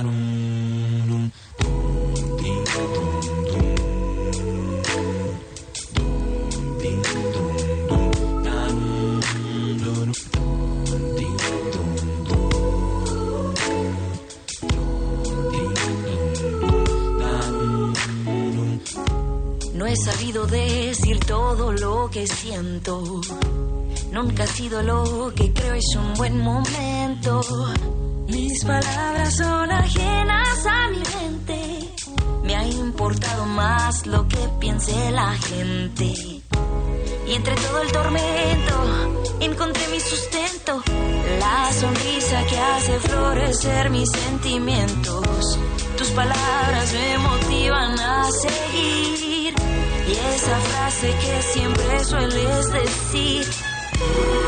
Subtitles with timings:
[0.00, 0.04] No
[19.86, 23.20] he sabido decir todo lo que siento.
[24.12, 27.40] Nunca ha sido lo que creo es un buen momento.
[28.38, 31.90] Mis palabras son ajenas a mi mente.
[32.44, 36.04] Me ha importado más lo que piense la gente.
[37.26, 40.80] Y entre todo el tormento encontré mi sustento,
[41.40, 45.58] la sonrisa que hace florecer mis sentimientos.
[45.96, 49.52] Tus palabras me motivan a seguir.
[50.06, 54.47] Y esa frase que siempre sueles decir.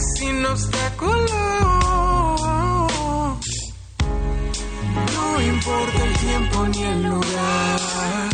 [0.00, 1.26] Sin obstáculo.
[5.14, 8.30] No importa el tiempo ni el lugar.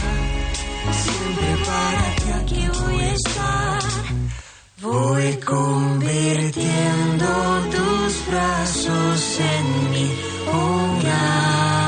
[1.03, 3.83] Siempre para ti aquí voy a estar.
[4.83, 7.29] Voy convirtiendo
[7.71, 10.09] tus brazos en mi
[10.53, 11.80] hogar.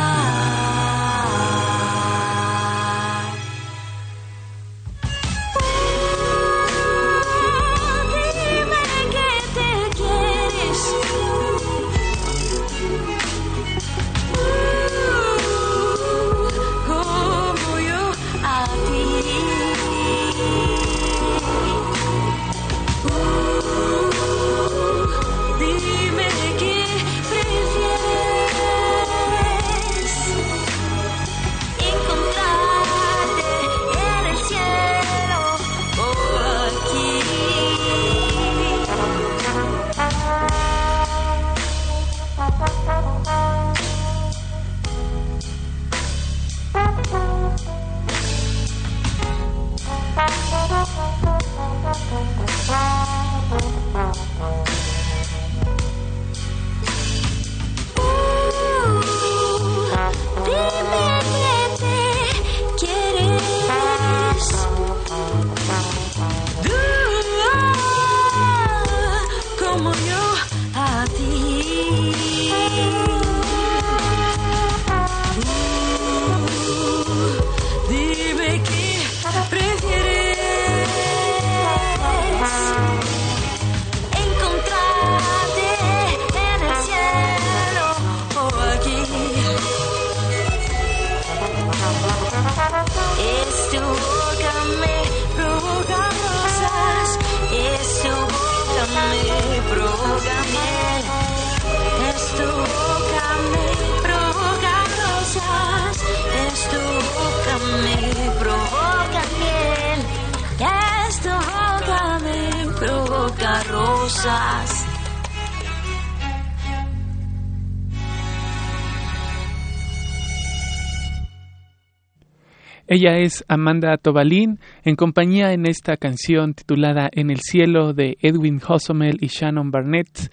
[122.94, 128.60] Ella es Amanda Tobalín, en compañía en esta canción titulada En el cielo de Edwin
[128.68, 130.30] Hosomel y Shannon Barnett.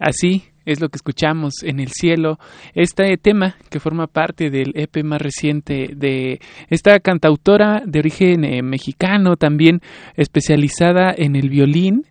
[0.00, 2.40] Así es lo que escuchamos en el cielo.
[2.74, 8.60] Este tema que forma parte del EP más reciente de esta cantautora de origen eh,
[8.60, 9.80] mexicano, también
[10.16, 12.06] especializada en el violín.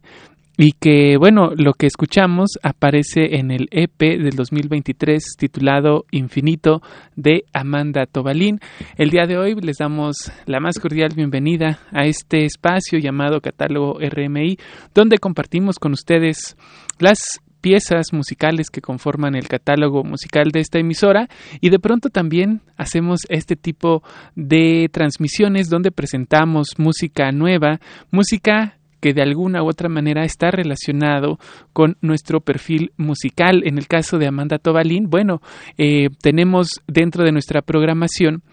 [0.61, 6.81] Y que, bueno, lo que escuchamos aparece en el EP del 2023 titulado Infinito
[7.15, 8.59] de Amanda Tobalín.
[8.97, 10.17] El día de hoy les damos
[10.47, 14.57] la más cordial bienvenida a este espacio llamado Catálogo RMI,
[14.93, 16.57] donde compartimos con ustedes
[16.97, 21.29] las piezas musicales que conforman el catálogo musical de esta emisora
[21.61, 24.03] y de pronto también hacemos este tipo
[24.35, 27.79] de transmisiones donde presentamos música nueva,
[28.11, 31.39] música que de alguna u otra manera está relacionado
[31.73, 33.63] con nuestro perfil musical.
[33.65, 35.41] En el caso de Amanda Tobalín, bueno,
[35.77, 38.43] eh, tenemos dentro de nuestra programación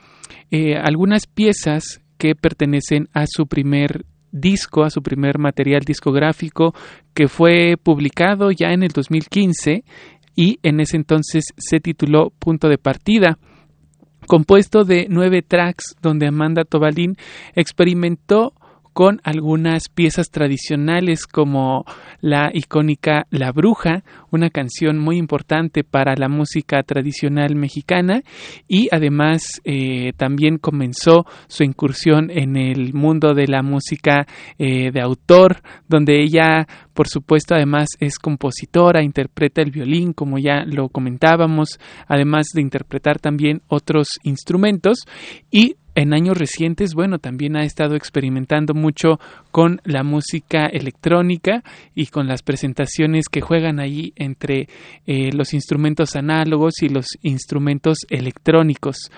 [0.51, 6.75] eh, algunas piezas que pertenecen a su primer disco, a su primer material discográfico
[7.15, 9.85] que fue publicado ya en el 2015
[10.35, 13.39] y en ese entonces se tituló Punto de Partida
[14.27, 17.17] compuesto de nueve tracks donde Amanda Tobalín
[17.55, 18.53] experimentó
[18.97, 21.85] con algunas piezas tradicionales como
[22.23, 28.23] la icónica La Bruja, una canción muy importante para la música tradicional mexicana
[28.67, 34.27] y además eh, también comenzó su incursión en el mundo de la música
[34.59, 40.65] eh, de autor, donde ella por supuesto además es compositora, interpreta el violín como ya
[40.65, 41.79] lo comentábamos,
[42.09, 45.01] además de interpretar también otros instrumentos
[45.51, 49.19] y en años recientes, bueno, también ha estado experimentando mucho
[49.51, 51.65] con la música electrónica
[51.95, 54.69] y con las presentaciones que juegan ahí entre
[55.07, 59.11] eh, los instrumentos análogos y los instrumentos electrónicos.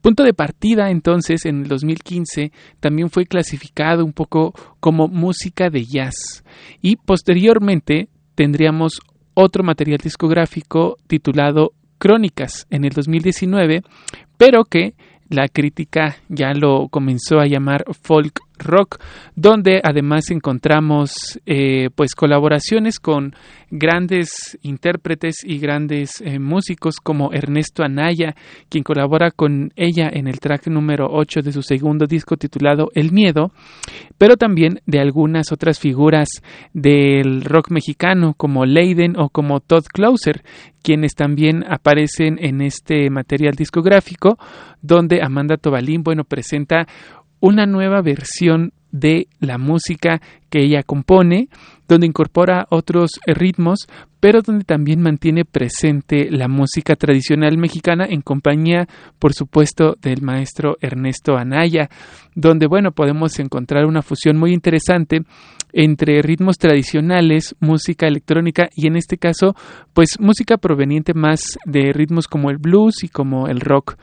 [0.00, 5.84] Punto de partida entonces en el 2015 también fue clasificado un poco como música de
[5.84, 6.44] jazz
[6.80, 9.00] y posteriormente tendríamos
[9.34, 13.82] otro material discográfico titulado Crónicas en el 2019,
[14.38, 14.94] pero que
[15.28, 18.98] la crítica ya lo comenzó a llamar folk rock,
[19.34, 23.34] donde además encontramos eh, pues colaboraciones con
[23.70, 28.34] grandes intérpretes y grandes eh, músicos como Ernesto Anaya,
[28.68, 33.12] quien colabora con ella en el track número 8 de su segundo disco titulado El
[33.12, 33.52] Miedo,
[34.18, 36.28] pero también de algunas otras figuras
[36.72, 40.42] del rock mexicano como Leiden o como Todd Closer,
[40.82, 44.38] quienes también aparecen en este material discográfico,
[44.82, 46.86] donde Amanda Tobalín, bueno, presenta
[47.46, 51.48] una nueva versión de la música que ella compone,
[51.86, 53.86] donde incorpora otros ritmos,
[54.20, 58.88] pero donde también mantiene presente la música tradicional mexicana en compañía,
[59.18, 61.88] por supuesto, del maestro Ernesto Anaya,
[62.34, 65.20] donde, bueno, podemos encontrar una fusión muy interesante
[65.72, 69.54] entre ritmos tradicionales, música electrónica y en este caso,
[69.92, 73.96] pues música proveniente más de ritmos como el blues y como el rock.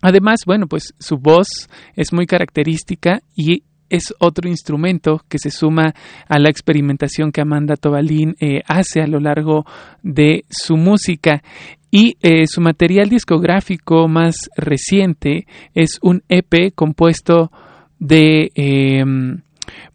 [0.00, 5.94] Además, bueno, pues su voz es muy característica y es otro instrumento que se suma
[6.28, 9.66] a la experimentación que Amanda Tobalín eh, hace a lo largo
[10.02, 11.42] de su música.
[11.90, 17.50] Y eh, su material discográfico más reciente es un EP compuesto
[17.98, 19.42] de em,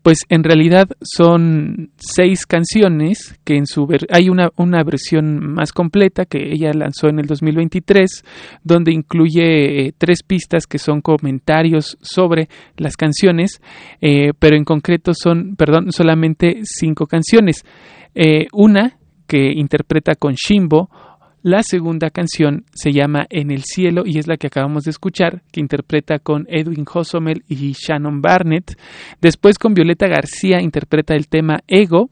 [0.01, 6.25] pues en realidad son seis canciones que en su hay una, una, versión más completa
[6.25, 8.23] que ella lanzó en el 2023
[8.63, 13.61] donde incluye eh, tres pistas que son comentarios sobre las canciones
[14.01, 17.63] eh, pero en concreto son perdón solamente cinco canciones.
[18.13, 20.89] Eh, una que interpreta con Shimbo
[21.45, 25.43] la segunda canción se llama En el cielo y es la que acabamos de escuchar,
[25.51, 28.75] que interpreta con Edwin Hosomel y Shannon Barnett.
[29.21, 32.09] Después con Violeta García interpreta el tema Ego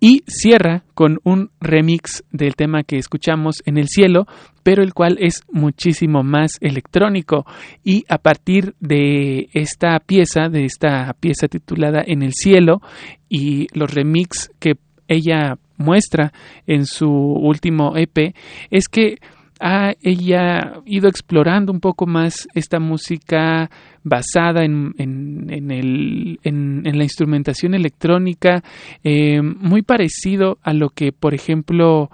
[0.00, 4.26] y cierra con un remix del tema que escuchamos en el cielo,
[4.64, 7.46] pero el cual es muchísimo más electrónico
[7.84, 12.80] y a partir de esta pieza, de esta pieza titulada En el cielo
[13.28, 14.72] y los remix que
[15.06, 16.32] ella muestra
[16.66, 18.34] en su último EP
[18.70, 19.16] es que
[19.60, 23.70] ha ella ido explorando un poco más esta música
[24.02, 28.62] basada en, en, el, en, la instrumentación electrónica,
[29.04, 32.10] eh, muy parecido a lo que, por ejemplo,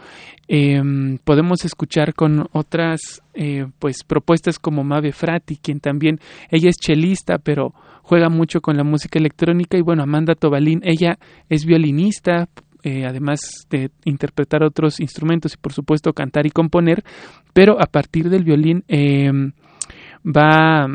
[0.48, 0.82] eh,
[1.22, 6.18] podemos escuchar con otras eh, pues propuestas como Mave Frati, quien también,
[6.50, 11.18] ella es chelista, pero juega mucho con la música electrónica y bueno, Amanda Tobalín, ella
[11.48, 12.48] es violinista,
[12.86, 17.02] eh, además de interpretar otros instrumentos y por supuesto cantar y componer,
[17.52, 19.28] pero a partir del violín eh,
[20.24, 20.86] va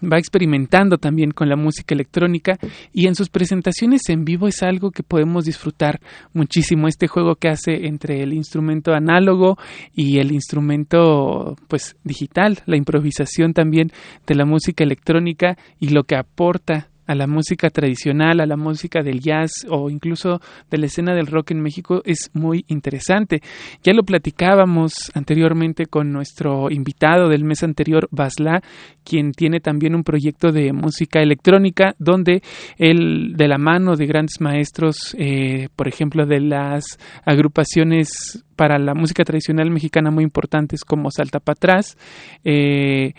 [0.00, 2.56] va experimentando también con la música electrónica
[2.92, 6.00] y en sus presentaciones en vivo es algo que podemos disfrutar
[6.32, 6.88] muchísimo.
[6.88, 9.58] Este juego que hace entre el instrumento análogo
[9.94, 13.90] y el instrumento pues digital la improvisación también
[14.26, 19.02] de la música electrónica y lo que aporta a la música tradicional, a la música
[19.02, 23.40] del jazz o incluso de la escena del rock en México es muy interesante.
[23.82, 28.62] Ya lo platicábamos anteriormente con nuestro invitado del mes anterior, Basla,
[29.04, 32.42] quien tiene también un proyecto de música electrónica donde
[32.76, 38.92] él, de la mano de grandes maestros, eh, por ejemplo, de las agrupaciones para la
[38.94, 41.96] música tradicional mexicana muy importantes como Salta para atrás,
[42.44, 43.14] eh,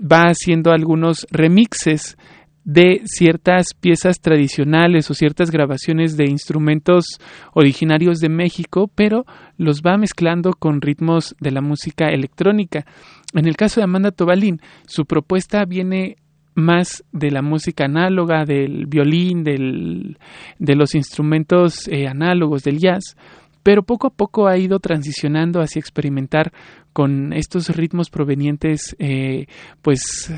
[0.00, 2.16] va haciendo algunos remixes
[2.64, 7.20] de ciertas piezas tradicionales o ciertas grabaciones de instrumentos
[7.52, 9.26] originarios de México, pero
[9.58, 12.86] los va mezclando con ritmos de la música electrónica.
[13.34, 16.16] En el caso de Amanda Tobalín, su propuesta viene
[16.54, 20.18] más de la música análoga, del violín, del,
[20.58, 23.16] de los instrumentos eh, análogos del jazz,
[23.62, 26.52] pero poco a poco ha ido transicionando hacia experimentar
[26.92, 29.46] con estos ritmos provenientes, eh,
[29.82, 30.32] pues,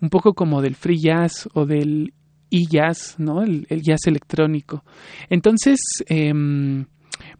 [0.00, 2.12] un poco como del free jazz o del
[2.50, 3.42] e-jazz, ¿no?
[3.42, 4.84] El, jazz electrónico.
[5.28, 6.86] Entonces, em,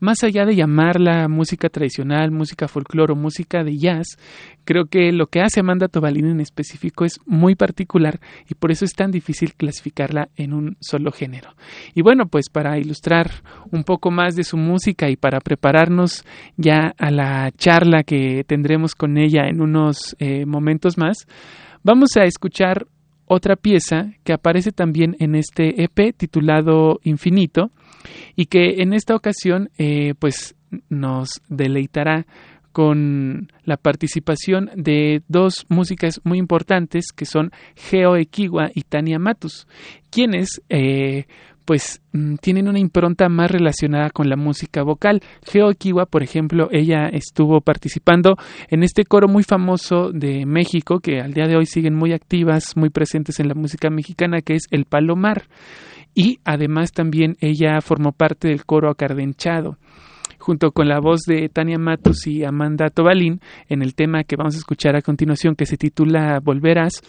[0.00, 4.18] más allá de llamarla música tradicional, música folclore o música de jazz,
[4.64, 8.84] creo que lo que hace Amanda Tobalín en específico es muy particular y por eso
[8.84, 11.54] es tan difícil clasificarla en un solo género.
[11.94, 13.30] Y bueno, pues para ilustrar
[13.70, 16.24] un poco más de su música y para prepararnos
[16.56, 21.26] ya a la charla que tendremos con ella en unos eh, momentos más,
[21.86, 22.88] vamos a escuchar
[23.26, 27.70] otra pieza que aparece también en este EP titulado Infinito
[28.34, 30.56] y que en esta ocasión eh, pues
[30.88, 32.26] nos deleitará
[32.72, 39.68] con la participación de dos músicas muy importantes que son Geo Equiwa y Tania Matus,
[40.10, 41.26] quienes eh,
[41.66, 45.20] pues mm, tienen una impronta más relacionada con la música vocal.
[45.44, 48.36] Geo Kiwa, por ejemplo, ella estuvo participando
[48.70, 52.76] en este coro muy famoso de México, que al día de hoy siguen muy activas,
[52.76, 55.48] muy presentes en la música mexicana, que es el Palomar.
[56.14, 59.76] Y además también ella formó parte del coro acardenchado
[60.38, 64.54] junto con la voz de Tania Matos y Amanda Tobalín en el tema que vamos
[64.54, 67.02] a escuchar a continuación que se titula Volverás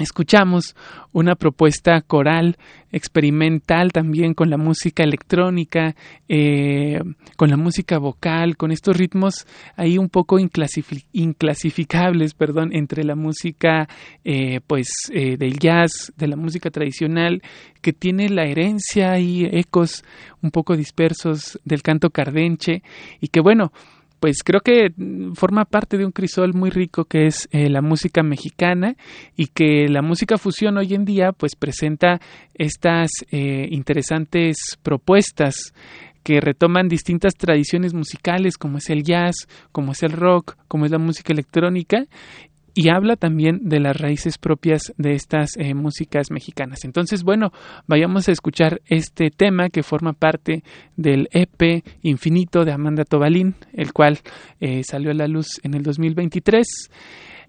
[0.00, 0.74] Escuchamos
[1.12, 2.56] una propuesta coral
[2.90, 5.94] experimental también con la música electrónica,
[6.28, 7.00] eh,
[7.36, 13.88] con la música vocal, con estos ritmos ahí un poco inclasificables, perdón, entre la música
[14.24, 17.42] eh, pues eh, del jazz, de la música tradicional,
[17.82, 20.02] que tiene la herencia y ecos
[20.42, 22.82] un poco dispersos del canto cardenche
[23.20, 23.72] y que bueno,
[24.20, 24.92] pues creo que
[25.34, 28.96] forma parte de un crisol muy rico que es eh, la música mexicana
[29.34, 32.20] y que la música fusión hoy en día pues presenta
[32.54, 35.72] estas eh, interesantes propuestas
[36.22, 40.90] que retoman distintas tradiciones musicales como es el jazz, como es el rock, como es
[40.90, 42.04] la música electrónica
[42.74, 46.84] y habla también de las raíces propias de estas eh, músicas mexicanas.
[46.84, 47.52] Entonces, bueno,
[47.86, 50.62] vayamos a escuchar este tema que forma parte
[50.96, 54.18] del EP Infinito de Amanda Tobalín, el cual
[54.60, 56.66] eh, salió a la luz en el 2023.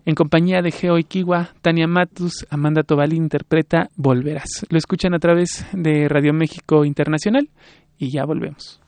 [0.03, 4.65] En compañía de Geo Iquiwa, Tania Matus, Amanda Tobalín interpreta Volverás.
[4.69, 7.49] Lo escuchan a través de Radio México Internacional
[7.99, 8.81] y ya volvemos.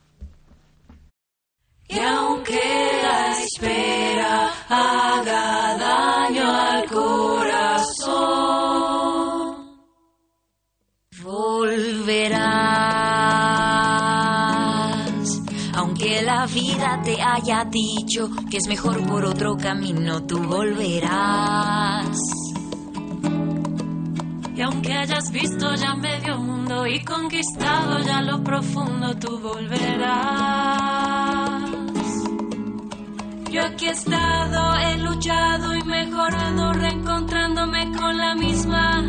[17.54, 22.18] Haya dicho que es mejor por otro camino, tú volverás.
[24.56, 30.00] Y aunque hayas visto ya medio mundo y conquistado ya lo profundo, tú volverás.
[33.50, 39.06] Yo aquí he estado, he luchado y mejorado, reencontrándome con la misma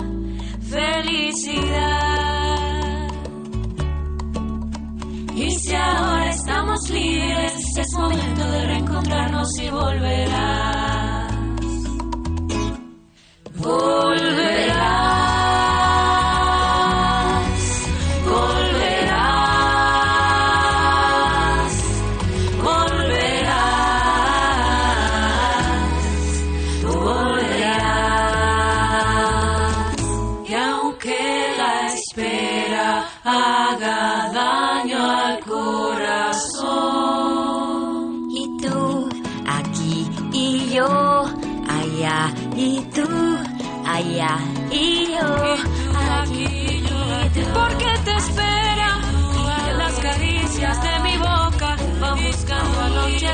[0.62, 2.26] felicidad.
[5.36, 6.85] Y si ahora estamos
[7.16, 11.34] libres, es momento de reencontrarnos y volverás.
[13.56, 15.35] Volverás.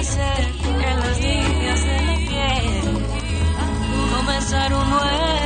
[0.01, 3.05] Anochecer en las líneas de mi piel
[4.15, 5.40] comenzar un nuevo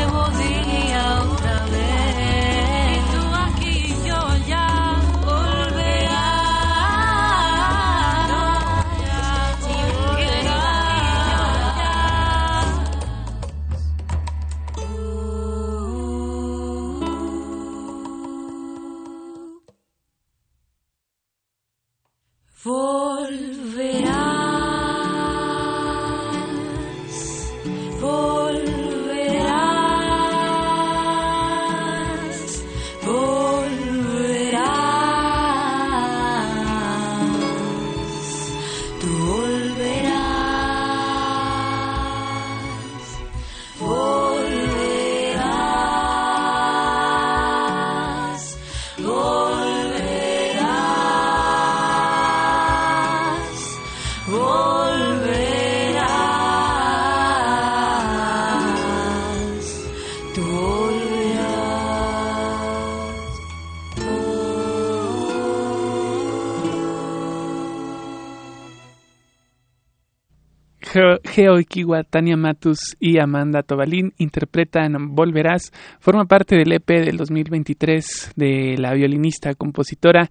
[71.35, 75.73] Geo Ikiwa, Tania Matus y Amanda Tobalín interpretan Volverás.
[75.99, 80.29] Forma parte del EP del 2023 de la violinista, compositora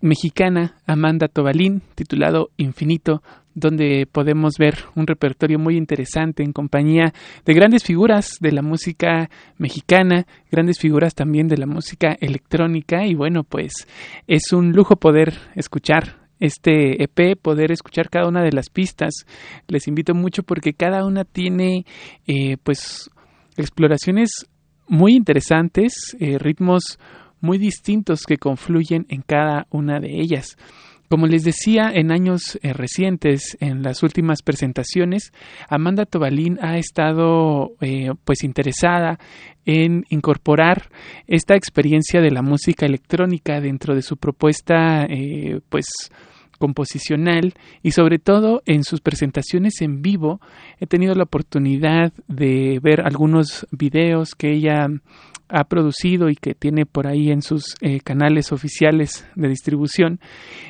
[0.00, 3.24] mexicana Amanda Tobalín, titulado Infinito,
[3.56, 7.12] donde podemos ver un repertorio muy interesante en compañía
[7.44, 13.16] de grandes figuras de la música mexicana, grandes figuras también de la música electrónica y
[13.16, 13.88] bueno, pues
[14.28, 19.12] es un lujo poder escuchar este EP, poder escuchar cada una de las pistas.
[19.68, 21.84] Les invito mucho porque cada una tiene
[22.26, 23.10] eh, pues
[23.56, 24.46] exploraciones
[24.88, 26.98] muy interesantes, eh, ritmos
[27.40, 30.56] muy distintos que confluyen en cada una de ellas.
[31.10, 35.32] Como les decía en años eh, recientes, en las últimas presentaciones,
[35.68, 37.72] Amanda Tobalín ha estado
[38.24, 39.18] pues interesada
[39.66, 40.88] en incorporar
[41.26, 45.08] esta experiencia de la música electrónica dentro de su propuesta
[45.68, 45.86] pues
[46.60, 50.40] composicional y sobre todo en sus presentaciones en vivo
[50.78, 54.86] he tenido la oportunidad de ver algunos videos que ella
[55.48, 60.20] ha producido y que tiene por ahí en sus eh, canales oficiales de distribución,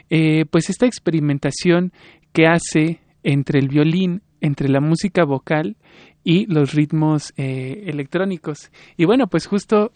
[0.09, 1.93] eh, pues esta experimentación
[2.33, 5.77] que hace entre el violín, entre la música vocal
[6.25, 8.71] y los ritmos eh, electrónicos.
[8.97, 9.93] Y bueno, pues justo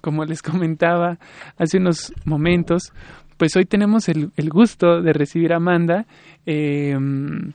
[0.00, 1.18] como les comentaba
[1.58, 2.94] hace unos momentos,
[3.36, 6.06] pues hoy tenemos el, gusto de recibir a Amanda.
[6.44, 7.52] Em,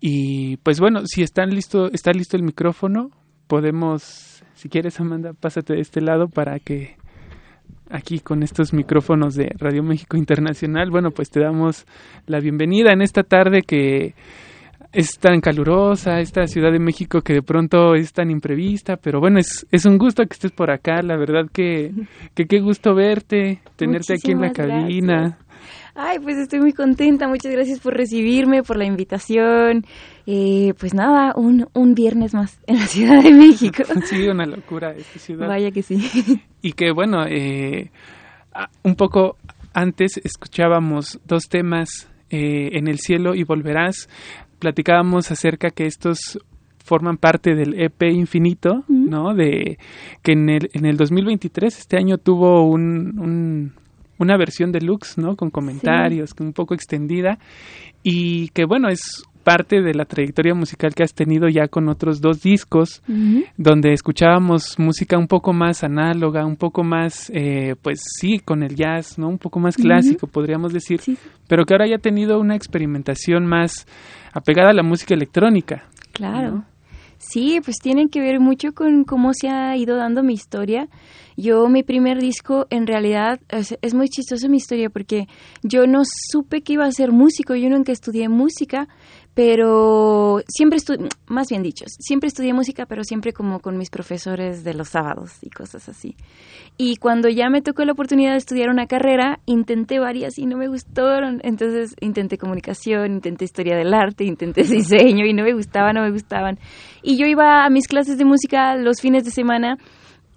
[0.00, 3.10] y pues bueno, si están listo, está listo el micrófono,
[3.46, 6.96] podemos, si quieres Amanda, pásate de este lado para que
[7.90, 11.86] aquí con estos micrófonos de Radio México Internacional, bueno, pues te damos
[12.26, 14.14] la bienvenida en esta tarde que
[14.96, 19.38] es tan calurosa esta Ciudad de México que de pronto es tan imprevista, pero bueno,
[19.38, 21.92] es, es un gusto que estés por acá, la verdad que,
[22.34, 25.38] que qué gusto verte, tenerte aquí en la cabina.
[25.94, 29.84] Ay, pues estoy muy contenta, muchas gracias por recibirme, por la invitación.
[30.26, 33.82] Eh, pues nada, un, un viernes más en la Ciudad de México.
[34.04, 35.46] sí, una locura esta ciudad.
[35.46, 36.40] Vaya que sí.
[36.62, 37.90] Y que bueno, eh,
[38.82, 39.36] un poco
[39.74, 44.08] antes escuchábamos dos temas eh, en el cielo y volverás
[44.58, 46.38] platicábamos acerca que estos
[46.84, 49.34] forman parte del EP Infinito, ¿no?
[49.34, 49.78] De
[50.22, 53.72] que en el, en el 2023, este año tuvo un,
[54.18, 55.36] una versión deluxe, ¿no?
[55.36, 57.38] Con comentarios, un poco extendida
[58.02, 62.20] y que bueno, es parte de la trayectoria musical que has tenido ya con otros
[62.20, 63.00] dos discos,
[63.56, 68.74] donde escuchábamos música un poco más análoga, un poco más, eh, pues sí, con el
[68.74, 69.28] jazz, ¿no?
[69.28, 71.00] Un poco más clásico, podríamos decir,
[71.46, 73.86] pero que ahora ya ha tenido una experimentación más
[74.32, 75.84] apegada a la música electrónica.
[76.10, 76.64] Claro.
[77.18, 80.88] Sí, pues tiene que ver mucho con cómo se ha ido dando mi historia.
[81.36, 85.26] Yo, mi primer disco, en realidad, es, muy chistoso mi historia porque
[85.62, 88.88] yo no supe que iba a ser músico, yo nunca estudié música,
[89.36, 94.64] pero siempre estudié, más bien dicho, siempre estudié música, pero siempre como con mis profesores
[94.64, 96.16] de los sábados y cosas así.
[96.78, 100.56] Y cuando ya me tocó la oportunidad de estudiar una carrera, intenté varias y no
[100.56, 101.42] me gustaron.
[101.44, 106.12] Entonces intenté comunicación, intenté historia del arte, intenté diseño y no me gustaban, no me
[106.12, 106.58] gustaban.
[107.02, 109.76] Y yo iba a mis clases de música los fines de semana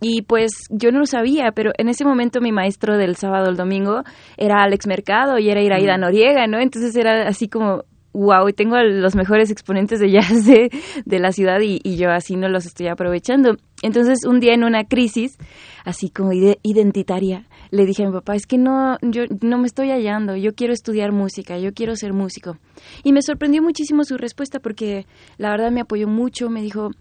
[0.02, 3.56] y pues yo no lo sabía, pero en ese momento mi maestro del sábado al
[3.56, 4.04] domingo
[4.36, 6.60] era Alex Mercado y era Iraida Noriega, ¿no?
[6.60, 7.86] Entonces era así como,
[8.20, 12.66] wow, tengo los mejores exponentes de jazz de, la ciudad y, yo así no los
[12.66, 13.56] estoy aprovechando.
[13.82, 15.38] Entonces, un día en una crisis,
[15.86, 19.90] así como identitaria, le dije a mi papá, es que no, yo no me estoy
[19.90, 22.58] hallando, yo quiero estudiar música, yo quiero ser músico.
[23.04, 25.06] Y me sorprendió muchísimo su respuesta porque
[25.38, 26.92] la verdad me apoyó mucho, me dijo,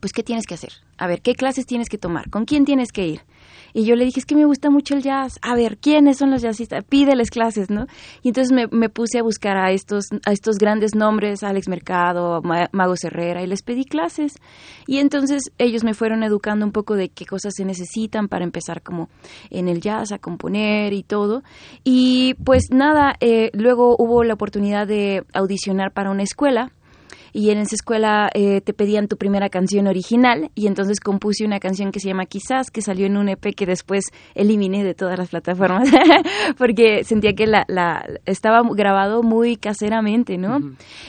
[0.00, 0.72] pues, ¿qué tienes que hacer?
[0.98, 2.28] A ver, ¿qué clases tienes que tomar?
[2.30, 3.20] ¿Con quién tienes que ir?
[3.74, 5.38] Y yo le dije, es que me gusta mucho el jazz.
[5.42, 6.84] A ver, ¿quiénes son los jazzistas?
[6.84, 7.86] Pídeles clases, ¿no?
[8.22, 12.94] Y entonces me, puse a buscar a estos, a estos grandes nombres, Alex Mercado, Mago
[13.02, 14.34] Herrera, y les pedí clases.
[14.86, 18.82] Y entonces ellos me fueron educando un poco de qué cosas se necesitan para empezar
[18.82, 19.08] como
[19.50, 21.42] en el jazz a componer y todo.
[21.84, 26.72] Y pues nada, eh, luego hubo la oportunidad de audicionar para una escuela
[27.32, 31.60] y en esa escuela eh, te pedían tu primera canción original y entonces compuse una
[31.60, 35.18] canción que se llama Quizás, que salió en un EP que después eliminé de todas
[35.18, 35.88] las plataformas
[36.58, 40.58] porque sentía que la, la, estaba grabado muy caseramente, ¿no?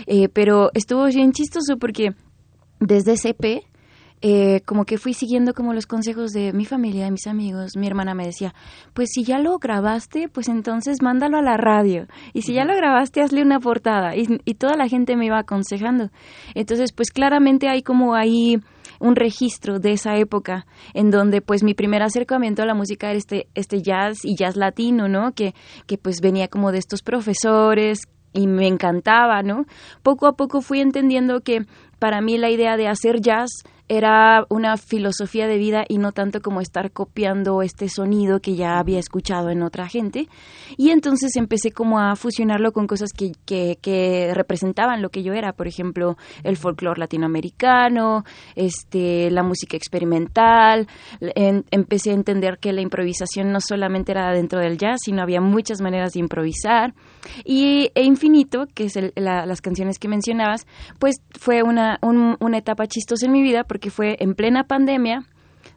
[0.07, 2.13] Eh, pero estuvo bien chistoso porque
[2.79, 3.63] desde ese EP
[4.25, 7.75] eh, como que fui siguiendo como los consejos de mi familia, de mis amigos.
[7.75, 8.55] Mi hermana me decía,
[8.93, 12.07] pues si ya lo grabaste, pues entonces mándalo a la radio.
[12.31, 14.15] Y si ya lo grabaste, hazle una portada.
[14.15, 16.09] Y, y toda la gente me iba aconsejando.
[16.55, 18.61] Entonces, pues claramente hay como ahí
[19.01, 23.17] un registro de esa época en donde pues mi primer acercamiento a la música era
[23.17, 25.33] este, este jazz y jazz latino, ¿no?
[25.33, 25.53] Que,
[25.85, 29.65] que pues venía como de estos profesores y me encantaba, ¿no?
[30.01, 31.65] Poco a poco fui entendiendo que
[31.99, 33.49] para mí la idea de hacer jazz
[33.89, 38.79] era una filosofía de vida y no tanto como estar copiando este sonido que ya
[38.79, 40.27] había escuchado en otra gente.
[40.77, 45.53] Y entonces empecé como a fusionarlo con cosas que, que, representaban lo que yo era,
[45.53, 48.23] por ejemplo, el folclore latinoamericano,
[48.55, 50.87] este, la música experimental.
[51.19, 55.81] empecé a entender que la improvisación no solamente era dentro del jazz, sino había muchas
[55.81, 56.93] maneras de improvisar.
[57.43, 60.65] Y e Infinito, que es las canciones que mencionabas,
[60.99, 65.25] pues fue una, una etapa chistosa en mi vida porque fue en plena pandemia,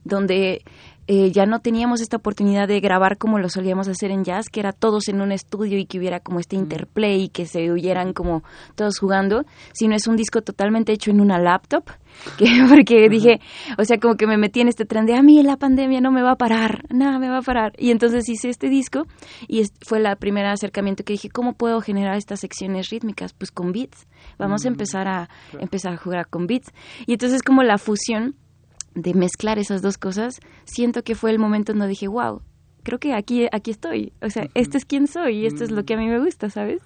[0.05, 0.63] donde
[1.09, 4.59] eh, ya no teníamos esta oportunidad de grabar como lo solíamos hacer en jazz, que
[4.59, 8.13] era todos en un estudio y que hubiera como este interplay y que se oyeran
[8.13, 8.43] como
[8.75, 11.85] todos jugando, sino es un disco totalmente hecho en una laptop,
[12.39, 13.41] que, porque dije,
[13.79, 16.11] o sea, como que me metí en este tren de a mí la pandemia no
[16.11, 17.73] me va a parar, nada me va a parar.
[17.79, 19.07] Y entonces hice este disco
[19.49, 23.33] y fue el primer acercamiento que dije, ¿cómo puedo generar estas secciones rítmicas?
[23.33, 24.07] Pues con beats.
[24.39, 26.73] Vamos a empezar a empezar a jugar con beats.
[27.07, 28.35] Y entonces como la fusión
[28.95, 32.43] de mezclar esas dos cosas, siento que fue el momento en donde dije, wow,
[32.83, 34.13] creo que aquí, aquí estoy.
[34.23, 36.51] O sea, este es quien soy y esto es lo que a mí me gusta,
[36.51, 36.83] ¿sabes?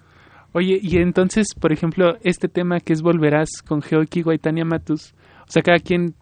[0.52, 5.14] Oye, y entonces, por ejemplo, este tema que es Volverás con Geoki Guaitania Matus,
[5.50, 6.14] o sea, cada quien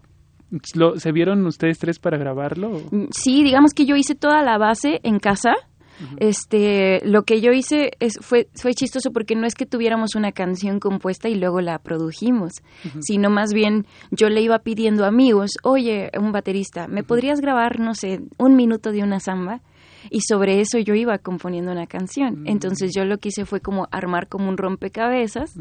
[0.75, 2.81] lo, ¿Se vieron ustedes tres para grabarlo?
[2.91, 5.53] Mm, sí, digamos que yo hice toda la base en casa.
[6.19, 10.31] Este, lo que yo hice es, fue, fue chistoso porque no es que tuviéramos una
[10.31, 12.53] canción compuesta y luego la produjimos,
[13.01, 17.81] sino más bien yo le iba pidiendo a amigos, oye, un baterista, ¿me podrías grabar,
[17.81, 19.61] no sé, un minuto de una samba?
[20.11, 22.43] Y sobre eso yo iba componiendo una canción.
[22.43, 22.49] Mm.
[22.49, 25.55] Entonces yo lo que hice fue como armar como un rompecabezas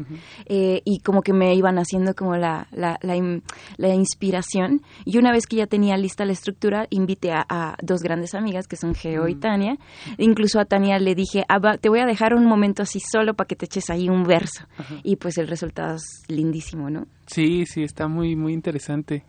[0.46, 4.82] eh, y como que me iban haciendo como la, la, la, inspiración.
[5.04, 8.76] Y una vez que ya tenía lista la estructura, invité a, dos grandes amigas que
[8.76, 9.40] son Geo y mm.
[9.40, 9.78] Tania.
[10.18, 13.46] Incluso a Tania le dije, ah, te voy a dejar un momento así solo para
[13.46, 14.64] que te eches ahí un verso.
[15.02, 17.06] Y pues el resultado es lindísimo, ¿no?
[17.26, 19.24] Sí, sí, está muy, muy interesante.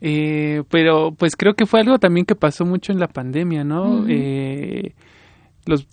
[0.00, 4.06] Eh, pero pues creo que fue algo también que pasó mucho en la pandemia, ¿no?
[4.08, 4.94] eh,
[5.66, 5.86] los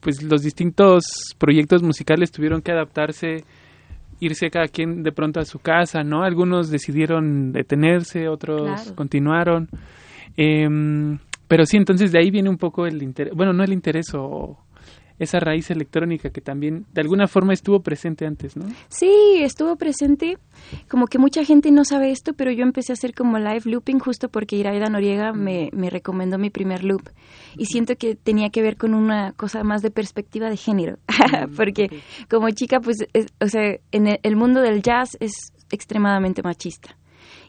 [0.00, 1.04] pues los distintos
[1.38, 3.44] proyectos musicales tuvieron que adaptarse,
[4.20, 6.22] irse cada quien de pronto a su casa, ¿no?
[6.22, 9.68] Algunos decidieron detenerse, otros continuaron.
[10.36, 10.68] Eh,
[11.48, 14.58] pero sí, entonces de ahí viene un poco el interés, bueno, no el interés o
[15.18, 18.66] esa raíz electrónica que también de alguna forma estuvo presente antes, ¿no?
[18.88, 20.38] Sí, estuvo presente.
[20.88, 23.98] Como que mucha gente no sabe esto, pero yo empecé a hacer como live looping
[23.98, 27.10] justo porque Iraida Noriega me, me recomendó mi primer loop.
[27.56, 30.98] Y siento que tenía que ver con una cosa más de perspectiva de género.
[31.28, 31.90] Mm, porque
[32.30, 32.96] como chica, pues,
[33.40, 36.97] o sea, en el mundo del jazz es extremadamente machista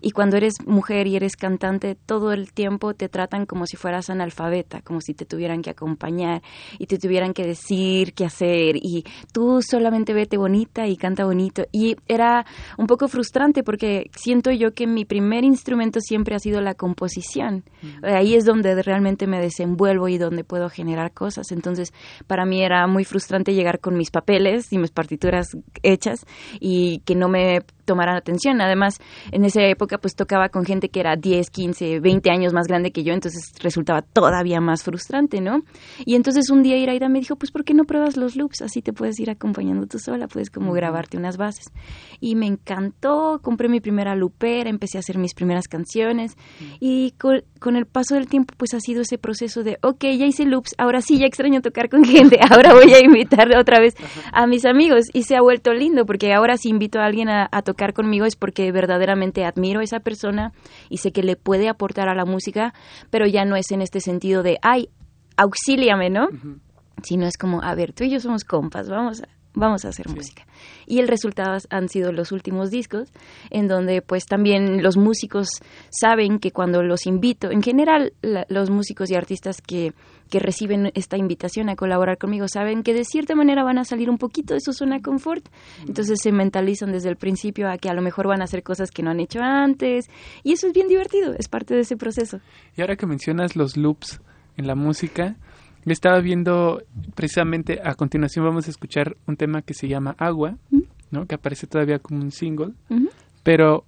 [0.01, 4.09] y cuando eres mujer y eres cantante, todo el tiempo te tratan como si fueras
[4.09, 6.41] analfabeta, como si te tuvieran que acompañar
[6.77, 11.63] y te tuvieran que decir qué hacer y tú solamente vete bonita y canta bonito.
[11.71, 12.45] Y era
[12.77, 17.63] un poco frustrante porque siento yo que mi primer instrumento siempre ha sido la composición.
[18.03, 21.51] Ahí es donde realmente me desenvuelvo y donde puedo generar cosas.
[21.51, 21.93] Entonces,
[22.27, 25.47] para mí era muy frustrante llegar con mis papeles y mis partituras
[25.83, 26.25] hechas
[26.59, 28.62] y que no me tomaran atención.
[28.62, 28.99] Además,
[29.32, 32.91] en esa época pues tocaba con gente que era 10, 15, 20 años más grande
[32.91, 35.63] que yo, entonces resultaba todavía más frustrante, ¿no?
[36.06, 38.62] Y entonces un día Iraida me dijo, pues ¿por qué no pruebas los loops?
[38.62, 41.73] Así te puedes ir acompañando tú sola, puedes como grabarte unas bases.
[42.19, 46.38] Y me encantó, compré mi primera loopera, empecé a hacer mis primeras canciones
[46.80, 50.28] y con, con el paso del tiempo pues ha sido ese proceso de, ok, ya
[50.28, 53.95] hice loops, ahora sí ya extraño tocar con gente, ahora voy a invitar otra vez
[54.32, 57.49] a mis amigos y se ha vuelto lindo porque ahora si invito a alguien a,
[57.52, 60.53] a tocar conmigo es porque verdaderamente admiro a esa persona
[60.89, 62.73] y sé que le puede aportar a la música,
[63.09, 64.89] pero ya no es en este sentido de, ay,
[65.37, 66.27] auxíliame, ¿no?
[67.03, 70.09] Sino es como, a ver, tú y yo somos compas, vamos a, vamos a hacer
[70.09, 70.45] música.
[70.85, 73.11] Y el resultado han sido los últimos discos,
[73.49, 75.47] en donde pues también los músicos
[75.89, 79.93] saben que cuando los invito, en general los músicos y artistas que,
[80.29, 82.47] que reciben esta invitación a colaborar conmigo.
[82.47, 85.47] Saben que de cierta manera van a salir un poquito de su zona de confort,
[85.87, 88.91] entonces se mentalizan desde el principio a que a lo mejor van a hacer cosas
[88.91, 90.09] que no han hecho antes,
[90.43, 92.39] y eso es bien divertido, es parte de ese proceso.
[92.77, 94.21] Y ahora que mencionas los loops
[94.57, 95.35] en la música,
[95.93, 96.81] estaba viendo
[97.15, 100.57] precisamente a continuación vamos a escuchar un tema que se llama Agua,
[101.11, 101.25] ¿no?
[101.25, 102.73] Que aparece todavía como un single,
[103.43, 103.85] pero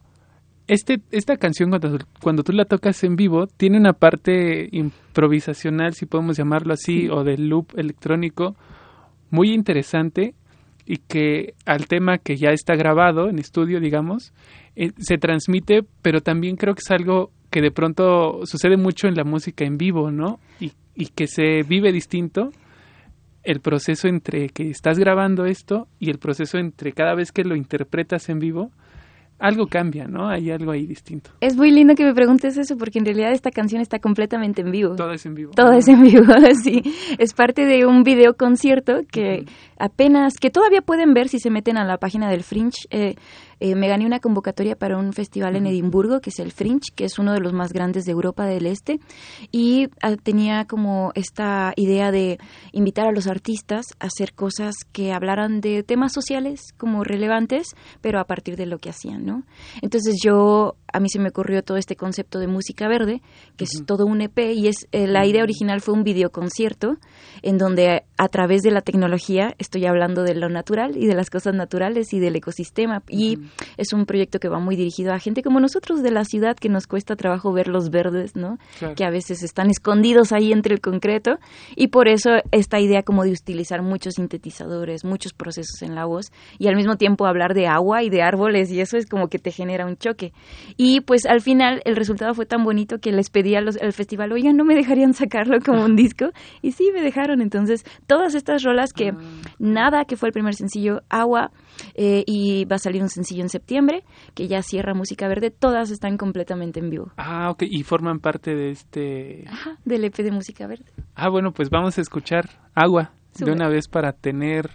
[0.74, 6.06] este esta canción cuando, cuando tú la tocas en vivo tiene una parte improvisacional, si
[6.06, 8.56] podemos llamarlo así, o de loop electrónico
[9.30, 10.34] muy interesante
[10.86, 14.34] y que al tema que ya está grabado en estudio, digamos,
[14.76, 19.16] eh, se transmite, pero también creo que es algo que de pronto sucede mucho en
[19.16, 20.40] la música en vivo, ¿no?
[20.60, 22.52] Y y que se vive distinto
[23.44, 27.56] el proceso entre que estás grabando esto y el proceso entre cada vez que lo
[27.56, 28.72] interpretas en vivo,
[29.42, 30.30] algo cambia, ¿no?
[30.30, 31.32] Hay algo ahí distinto.
[31.42, 34.72] Es muy lindo que me preguntes eso porque en realidad esta canción está completamente en
[34.72, 34.96] vivo.
[34.96, 35.52] Todo es en vivo.
[35.56, 36.26] Todo es en vivo,
[36.64, 36.84] sí.
[37.18, 39.46] Es parte de un video concierto que
[39.80, 42.88] apenas, que todavía pueden ver si se meten a la página del Fringe.
[42.92, 43.16] Eh,
[43.64, 47.06] eh, me gané una convocatoria para un festival en Edimburgo, que es el Fringe, que
[47.06, 49.00] es uno de los más grandes de Europa del Este,
[49.52, 52.40] y ah, tenía como esta idea de
[52.72, 57.68] invitar a los artistas a hacer cosas que hablaran de temas sociales como relevantes,
[58.02, 59.44] pero a partir de lo que hacían, ¿no?
[59.84, 63.22] Entonces yo a mí se me ocurrió todo este concepto de música verde,
[63.58, 66.98] que es todo un EP y es eh, la idea original fue un videoconcierto
[67.44, 71.30] en donde a través de la tecnología estoy hablando de lo natural y de las
[71.30, 73.04] cosas naturales y del ecosistema.
[73.08, 73.38] Y
[73.78, 76.70] es un proyecto que va muy dirigido a gente como nosotros de la ciudad que
[76.70, 78.58] nos cuesta trabajo ver los verdes, ¿no?
[78.96, 81.38] Que a veces están escondidos ahí entre el concreto
[81.76, 86.32] y por eso esta idea como de utilizar muchos sintetizadores, muchos procesos en la voz
[86.58, 89.40] y al mismo tiempo hablar de agua y de árboles y eso es como que
[89.40, 90.34] te genera un choque.
[90.78, 94.58] Y pues al final el resultado fue tan bonito que les pedí al festival, oigan,
[94.58, 96.32] ¿no me dejarían sacarlo como un disco?
[96.62, 97.42] Y sí, me dejaron.
[97.42, 99.18] Entonces, todas estas rolas que ah.
[99.60, 101.52] nada, que fue el primer sencillo, Agua,
[101.96, 105.92] eh, y va a salir un sencillo en septiembre, que ya cierra Música Verde, todas
[105.92, 107.12] están completamente en vivo.
[107.18, 109.46] Ah, ok, y forman parte de este...
[109.48, 110.86] Ajá, del EP de Música Verde.
[111.16, 114.72] Ah, bueno, pues vamos a escuchar Agua de una vez para tener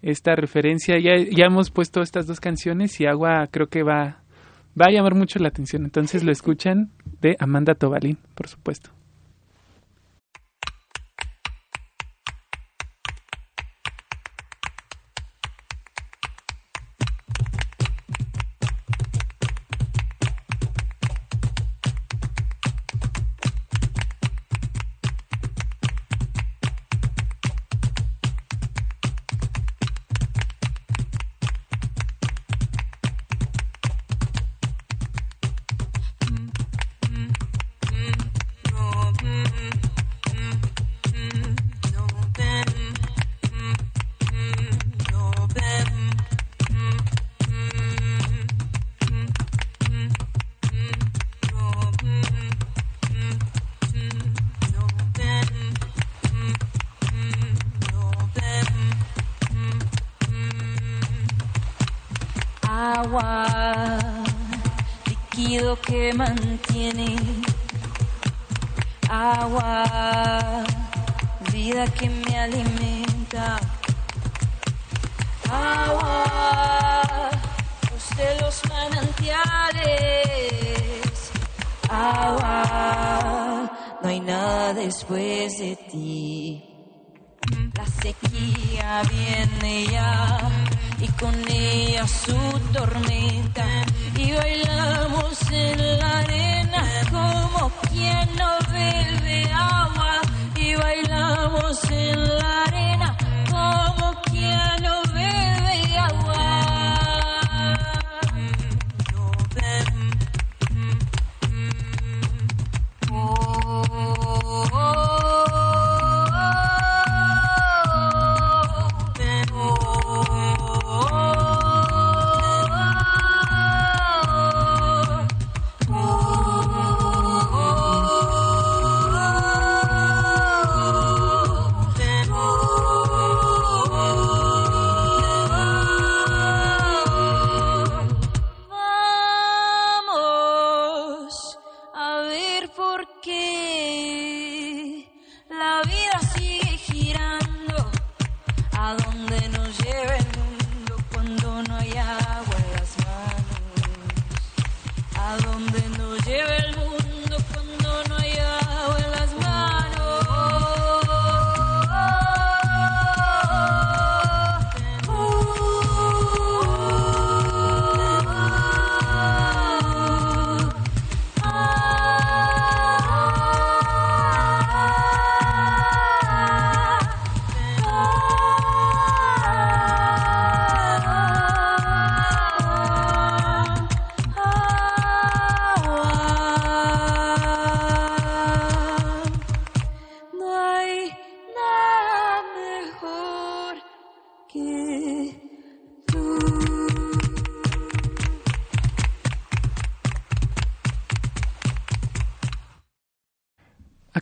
[0.00, 0.98] esta referencia.
[0.98, 4.22] Ya, ya hemos puesto estas dos canciones y Agua creo que va
[4.80, 5.84] va a llamar mucho la atención.
[5.84, 8.90] Entonces lo escuchan de Amanda Tobalín, por supuesto.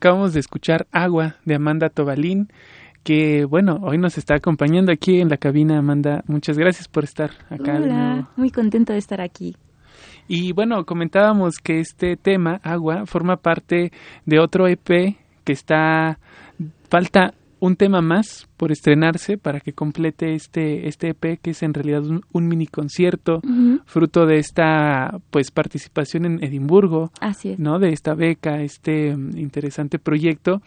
[0.00, 2.48] Acabamos de escuchar Agua de Amanda Tobalín,
[3.02, 6.24] que bueno, hoy nos está acompañando aquí en la cabina, Amanda.
[6.26, 7.74] Muchas gracias por estar acá.
[7.76, 9.54] Hola, muy contenta de estar aquí.
[10.26, 13.92] Y bueno, comentábamos que este tema, agua, forma parte
[14.24, 16.18] de otro EP que está,
[16.88, 21.74] falta un tema más por estrenarse para que complete este, este EP que es en
[21.74, 23.40] realidad un, mini concierto
[23.84, 27.58] fruto de esta pues participación en Edimburgo, Así es.
[27.58, 27.78] ¿no?
[27.78, 30.62] De esta beca, este mm, interesante proyecto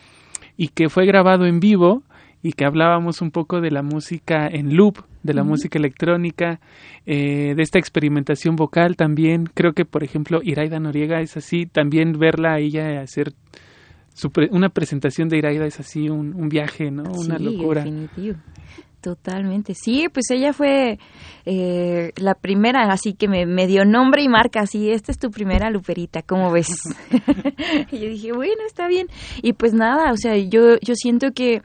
[0.56, 2.04] y que fue grabado en vivo
[2.44, 6.60] y que hablábamos un poco de la música en loop, de la música electrónica,
[7.06, 9.46] eh, de esta experimentación vocal también.
[9.54, 13.34] Creo que, por ejemplo, Iraida Noriega es así, también verla a ella hacer
[14.52, 17.04] una presentación de Iraida es así un, viaje, ¿no?
[17.04, 17.84] Una locura.
[17.84, 18.38] Definitivo.
[19.02, 20.98] Totalmente, sí, pues ella fue
[21.46, 25.30] eh, la primera, así que me, me, dio nombre y marca, así, esta es tu
[25.30, 26.70] primera luperita, ¿cómo ves?
[27.92, 29.08] y yo dije, bueno, está bien.
[29.42, 31.62] Y pues nada, o sea, yo, yo siento que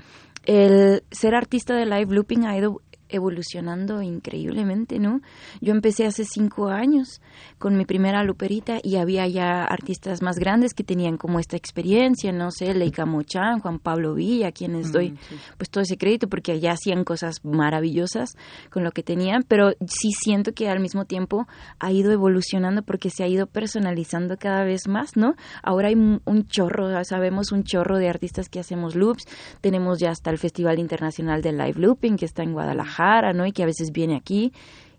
[0.46, 5.20] el ser artista de live looping ha ido evolucionando increíblemente, ¿no?
[5.60, 7.20] Yo empecé hace cinco años
[7.58, 12.32] con mi primera luperita y había ya artistas más grandes que tenían como esta experiencia,
[12.32, 15.16] no sé, Leica Mochan, Juan Pablo Villa, quienes doy
[15.56, 18.36] pues todo ese crédito porque ya hacían cosas maravillosas
[18.70, 21.46] con lo que tenían, pero sí siento que al mismo tiempo
[21.78, 25.34] ha ido evolucionando porque se ha ido personalizando cada vez más, ¿no?
[25.62, 29.24] Ahora hay un chorro, sabemos un chorro de artistas que hacemos loops,
[29.60, 32.97] tenemos ya hasta el Festival Internacional de Live Looping que está en Guadalajara,
[33.34, 33.46] ¿no?
[33.46, 34.52] Y que a veces viene aquí.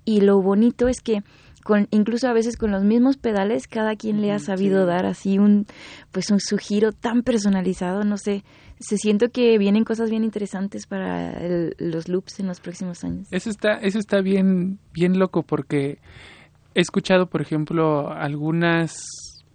[0.05, 1.23] Y lo bonito es que
[1.63, 5.37] con, incluso a veces con los mismos pedales, cada quien le ha sabido dar así
[5.37, 5.67] un,
[6.11, 8.43] pues un, su giro tan personalizado, no sé,
[8.79, 11.37] se siento que vienen cosas bien interesantes para
[11.77, 13.27] los loops en los próximos años.
[13.31, 15.99] Eso está, eso está bien, bien loco porque
[16.73, 18.95] he escuchado, por ejemplo, algunas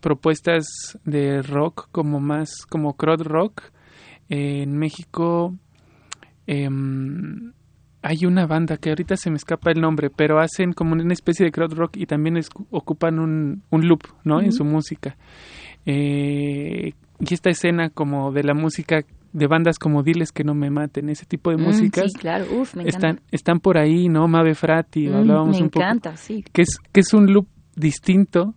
[0.01, 0.67] propuestas
[1.05, 3.63] de rock como más, como crowd rock
[4.29, 5.55] en México.
[6.47, 6.69] Eh,
[8.05, 11.47] hay una banda que ahorita se me escapa el nombre, pero hacen como una especie
[11.47, 12.39] de crowd rock y también
[12.71, 14.43] ocupan un, un loop, ¿no?
[14.43, 15.17] En su música.
[15.87, 20.69] Eh, y esta escena como de la música de bandas como Diles que no me
[20.69, 22.13] maten, ese tipo de mm, músicas.
[22.13, 24.29] sí, claro, uf, me están, están por ahí, ¿no?
[24.29, 25.81] Mave Frati, mm, hablábamos un poco.
[25.81, 26.45] Me encanta, sí.
[26.53, 28.55] Que es, que es un loop distinto,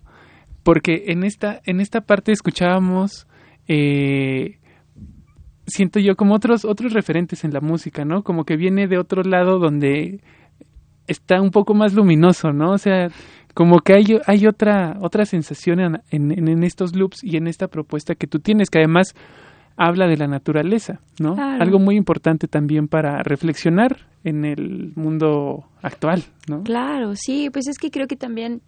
[0.64, 3.28] porque en esta, en esta parte escuchábamos
[3.70, 4.60] eh,
[5.68, 8.24] siento yo como otros otros referentes en la música, ¿no?
[8.24, 10.22] Como que viene de otro lado donde
[11.06, 12.72] está un poco más luminoso, ¿no?
[12.72, 13.10] O sea,
[13.54, 17.68] como que hay, hay otra otra sensación en, en, en estos loops y en esta
[17.68, 19.14] propuesta que tú tienes, que además
[19.78, 21.36] habla de la naturaleza, ¿no?
[21.38, 26.64] Algo muy importante también para reflexionar en el mundo actual, ¿no?
[26.64, 28.62] Claro, sí, pues es que creo que también,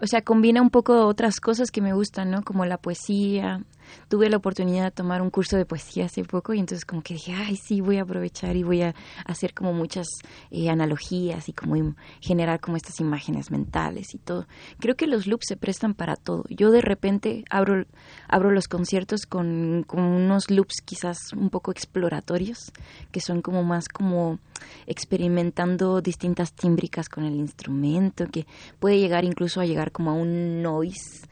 [0.00, 2.42] o sea, combina un poco otras cosas que me gustan, ¿no?
[2.42, 3.60] Como la poesía,
[4.08, 7.14] tuve la oportunidad de tomar un curso de poesía hace poco y entonces como que
[7.14, 8.94] dije, ay, sí, voy a aprovechar y voy a
[9.24, 10.06] hacer como muchas
[10.50, 14.46] eh, analogías y como generar como estas imágenes mentales y todo.
[14.78, 16.44] Creo que los loops se prestan para todo.
[16.48, 17.86] Yo de repente abro,
[18.28, 22.72] abro los conciertos con, con unos loops quizás un poco exploratorios,
[23.12, 24.38] que son como más como
[24.86, 28.46] experimentando distintas tímbricas con el instrumento, que
[28.78, 31.26] puede llegar incluso a llegar como a un noise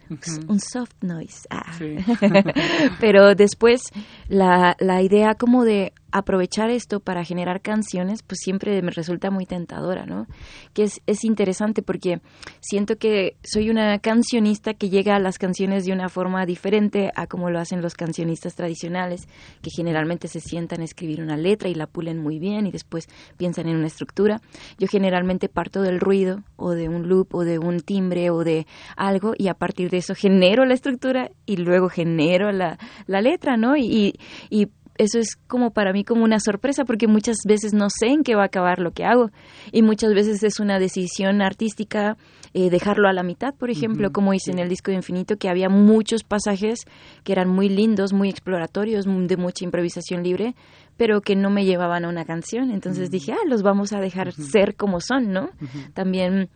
[0.48, 1.46] un soft noise.
[1.50, 1.72] Ah.
[3.00, 3.83] Pero después
[4.28, 9.46] la, la idea como de aprovechar esto para generar canciones, pues siempre me resulta muy
[9.46, 10.29] tentadora, ¿no?
[10.72, 12.20] Que es, es interesante porque
[12.61, 17.27] siento que soy una cancionista que llega a las canciones de una forma diferente a
[17.27, 19.27] como lo hacen los cancionistas tradicionales,
[19.60, 23.08] que generalmente se sientan a escribir una letra y la pulen muy bien y después
[23.37, 24.40] piensan en una estructura.
[24.79, 28.69] Yo generalmente parto del ruido o de un loop o de un timbre o de
[28.96, 33.56] algo y a partir de eso genero la estructura y luego genero la, la letra,
[33.56, 33.77] ¿no?
[33.77, 34.15] Y,
[34.48, 38.22] y eso es como para mí como una sorpresa porque muchas veces no sé en
[38.22, 39.30] qué va a acabar lo que hago.
[39.72, 42.16] Y muchas veces es una decisión artística
[42.52, 45.48] eh, dejarlo a la mitad, por ejemplo, como hice en el disco de Infinito, que
[45.48, 46.80] había muchos pasajes
[47.24, 50.54] que eran muy lindos, muy exploratorios, de mucha improvisación libre,
[50.96, 52.70] pero que no me llevaban a una canción.
[52.70, 55.50] Entonces dije, ah, los vamos a dejar ser como son, ¿no?
[55.94, 56.48] También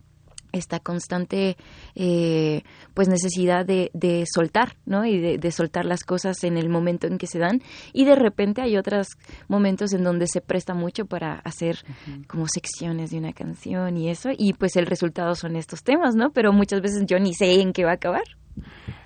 [0.53, 1.57] esta constante
[1.95, 2.63] eh,
[2.95, 7.19] pues necesidad de, de soltar no y de, soltar las cosas en el momento en
[7.19, 7.63] que se dan.
[7.93, 9.09] Y de repente hay otros
[9.49, 11.79] momentos en donde se presta mucho para hacer
[12.27, 14.31] como secciones de una canción y eso.
[14.37, 17.73] Y pues el resultado son estos temas no pero muchas veces yo ni sé en
[17.73, 18.25] qué va a acabar.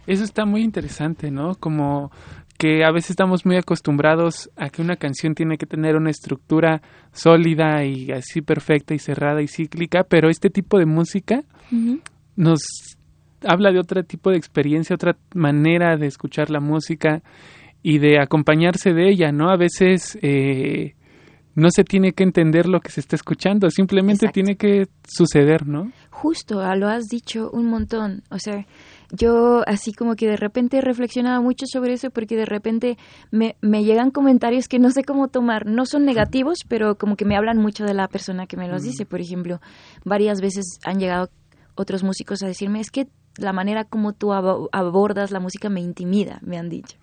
[0.07, 2.11] Eso está muy interesante no como
[2.63, 6.81] que a veces estamos muy acostumbrados a que una canción tiene que tener una estructura
[7.11, 11.43] sólida y así perfecta y cerrada y cíclica, pero este tipo de música
[12.37, 12.61] nos
[13.45, 17.25] habla de otro tipo de experiencia, otra manera de escuchar la música
[17.83, 19.51] y de acompañarse de ella, ¿no?
[19.51, 20.95] A veces eh,
[21.57, 25.91] no se tiene que entender lo que se está escuchando, simplemente tiene que suceder, ¿no?
[26.11, 28.23] Justo, ah, lo has dicho un montón.
[28.31, 28.67] O sea,
[29.13, 32.97] yo así como que de repente reflexionaba mucho sobre eso porque de repente
[33.31, 35.67] me, me llegan comentarios que no sé cómo tomar.
[35.67, 38.83] No son negativos, pero como que me hablan mucho de la persona que me los
[38.83, 39.05] dice.
[39.05, 39.61] Por ejemplo,
[40.05, 41.31] varias veces han llegado
[41.75, 43.07] otros músicos a decirme, es que
[43.39, 46.97] la manera como tú abordas la música me intimida, me han dicho.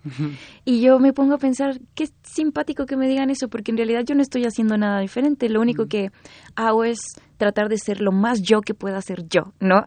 [0.64, 4.04] Y yo me pongo a pensar, qué simpático que me digan eso, porque en realidad
[4.04, 6.12] yo no estoy haciendo nada diferente, lo único que
[6.56, 7.00] hago es
[7.40, 9.84] tratar de ser lo más yo que pueda ser yo, ¿no?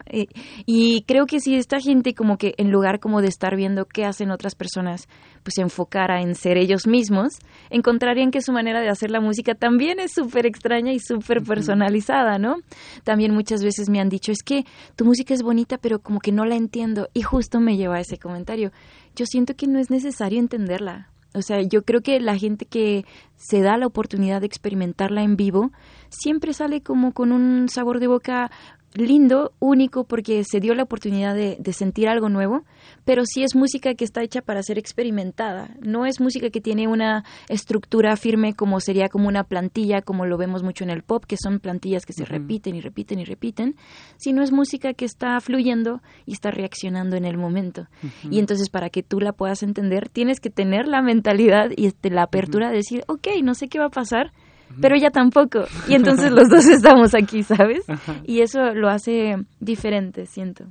[0.66, 4.04] Y, creo que si esta gente como que en lugar como de estar viendo qué
[4.04, 5.08] hacen otras personas,
[5.44, 7.38] pues se enfocara en ser ellos mismos,
[7.70, 12.38] encontrarían que su manera de hacer la música también es súper extraña y súper personalizada,
[12.38, 12.56] ¿no?
[13.04, 14.64] También muchas veces me han dicho, es que
[14.96, 17.08] tu música es bonita, pero como que no la entiendo.
[17.14, 18.72] Y justo me lleva a ese comentario.
[19.14, 21.10] Yo siento que no es necesario entenderla.
[21.34, 23.04] O sea, yo creo que la gente que
[23.36, 25.72] se da la oportunidad de experimentarla en vivo
[26.14, 28.50] siempre sale como con un sabor de boca
[28.94, 32.62] lindo, único, porque se dio la oportunidad de, sentir algo nuevo,
[33.04, 35.70] pero sí es música que está hecha para ser experimentada.
[35.80, 40.38] No es música que tiene una estructura firme como sería como una plantilla, como lo
[40.38, 43.74] vemos mucho en el pop, que son plantillas que se repiten y repiten y repiten,
[44.16, 47.88] sino es música que está fluyendo y está reaccionando en el momento.
[48.30, 52.10] Y entonces para que tú la puedas entender, tienes que tener la mentalidad y este,
[52.10, 54.32] la apertura de decir, ok, no sé qué va a pasar,
[54.80, 55.64] pero ella tampoco.
[55.88, 57.84] Y entonces los dos estamos aquí, ¿sabes?
[58.24, 60.64] Y eso lo hace diferente, siento.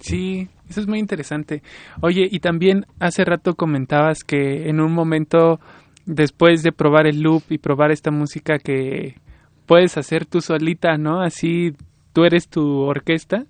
[0.00, 1.62] Sí, eso es muy interesante.
[2.00, 5.60] Oye, y también hace rato comentabas que en un momento,
[6.06, 9.16] después de probar el loop y probar esta música que
[9.66, 11.20] puedes hacer tú solita, ¿no?
[11.20, 11.72] Así
[12.12, 13.44] tú eres tu orquesta.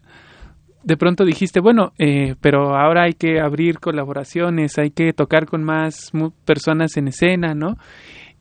[0.85, 5.63] De pronto dijiste, bueno, eh, pero ahora hay que abrir colaboraciones, hay que tocar con
[5.63, 6.11] más
[6.45, 7.77] personas en escena, ¿no?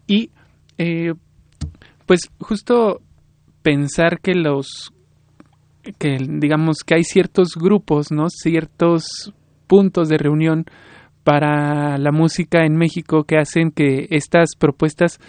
[0.07, 0.31] Y
[0.77, 1.13] eh,
[2.11, 2.99] pues justo
[3.61, 4.91] pensar que los
[5.97, 8.25] que digamos que hay ciertos grupos, ¿no?
[8.27, 9.33] Ciertos
[9.65, 10.65] puntos de reunión
[11.23, 15.21] para la música en México que hacen que estas propuestas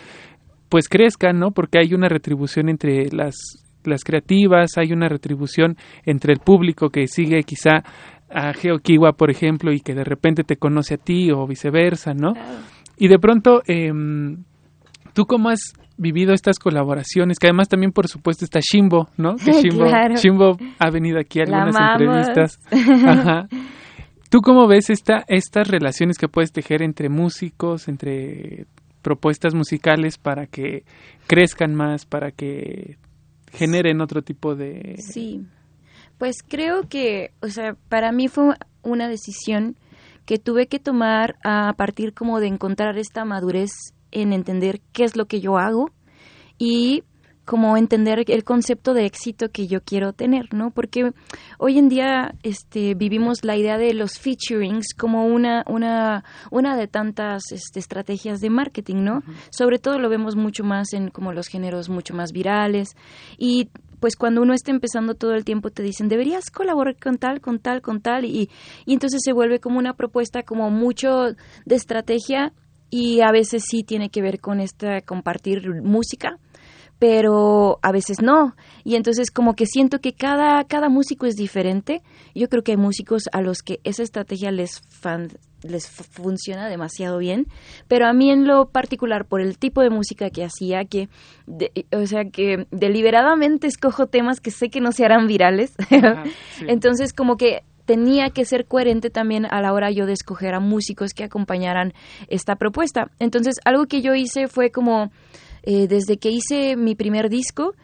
[0.69, 1.53] pues crezcan, ¿no?
[1.53, 3.37] Porque hay una retribución entre las
[3.85, 7.85] las creativas, hay una retribución entre el público que sigue quizá
[8.29, 12.13] a Geo Kiwa, por ejemplo, y que de repente te conoce a ti o viceversa,
[12.13, 12.33] ¿no?
[12.97, 13.93] Y de pronto, eh,
[15.13, 19.37] ¿tú cómo has vivido estas colaboraciones, que además también por supuesto está Shimbo, ¿no?
[19.37, 19.53] Que
[20.17, 22.59] Shimbo, ha venido aquí a algunas entrevistas.
[23.07, 23.49] Ajá.
[24.29, 28.67] ¿Tú cómo ves esta, estas relaciones que puedes tejer entre músicos, entre
[29.03, 30.85] propuestas musicales para que
[31.27, 32.97] crezcan más, para que
[33.53, 34.97] generen otro tipo de...
[34.99, 35.45] Sí,
[36.17, 39.77] pues creo que, o sea, para mí fue una decisión
[40.25, 43.73] que tuve que tomar a partir como de encontrar esta madurez
[44.13, 45.91] en entender qué es lo que yo hago
[46.59, 47.03] y
[47.45, 50.71] como entender el concepto de éxito que yo quiero tener, ¿no?
[50.71, 51.13] Porque
[51.59, 56.87] hoy en día este, vivimos la idea de los featurings como una, una, una de
[56.87, 59.23] tantas este, estrategias de marketing, ¿no?
[59.51, 62.91] Sobre todo lo vemos mucho más en como los géneros mucho más virales
[63.39, 67.41] y pues cuando uno está empezando todo el tiempo te dicen deberías colaborar con tal,
[67.41, 68.51] con tal, con tal y,
[68.85, 71.35] y entonces se vuelve como una propuesta como mucho
[71.65, 72.53] de estrategia
[72.93, 76.39] y a veces sí tiene que ver con esta compartir música,
[76.99, 78.55] pero a veces no.
[78.85, 82.03] Y entonces como que siento que cada, cada músico es diferente.
[82.35, 84.83] Yo creo que hay músicos a los que esa estrategia les,
[85.63, 87.47] les funciona demasiado bien,
[87.89, 91.09] pero a mí en lo particular, por el tipo de música que hacía, que,
[91.93, 95.73] o sea, que deliberadamente escojo temas que sé que no se harán virales.
[96.69, 100.61] Entonces como que tenía que ser coherente también a la hora yo de escoger a
[100.61, 101.93] músicos que acompañaran
[102.29, 103.11] esta propuesta.
[103.19, 105.11] Entonces, algo que yo hice fue como,
[105.63, 107.75] eh, desde que hice mi primer disco,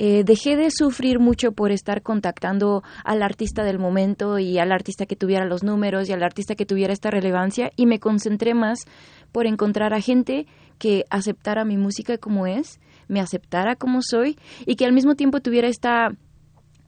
[0.00, 5.06] eh, dejé de sufrir mucho por estar contactando al artista del momento y al artista
[5.06, 8.84] que tuviera los números y al artista que tuviera esta relevancia y me concentré más
[9.32, 10.46] por encontrar a gente
[10.78, 12.78] que aceptara mi música como es,
[13.08, 16.10] me aceptara como soy y que al mismo tiempo tuviera esta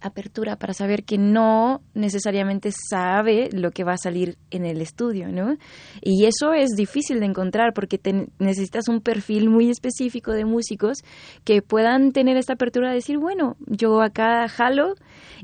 [0.01, 5.29] apertura para saber que no necesariamente sabe lo que va a salir en el estudio,
[5.29, 5.57] ¿no?
[6.01, 8.01] Y eso es difícil de encontrar porque
[8.39, 10.99] necesitas un perfil muy específico de músicos
[11.45, 14.95] que puedan tener esta apertura de decir, bueno, yo acá jalo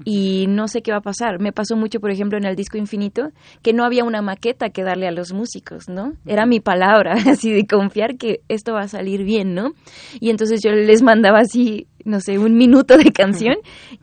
[0.04, 1.40] y no sé qué va a pasar.
[1.40, 3.30] Me pasó mucho, por ejemplo, en el disco Infinito,
[3.62, 6.12] que no había una maqueta que darle a los músicos, ¿no?
[6.26, 9.72] Era mi palabra, así de confiar que esto va a salir bien, ¿no?
[10.20, 13.56] Y entonces yo les mandaba así no sé, un minuto de canción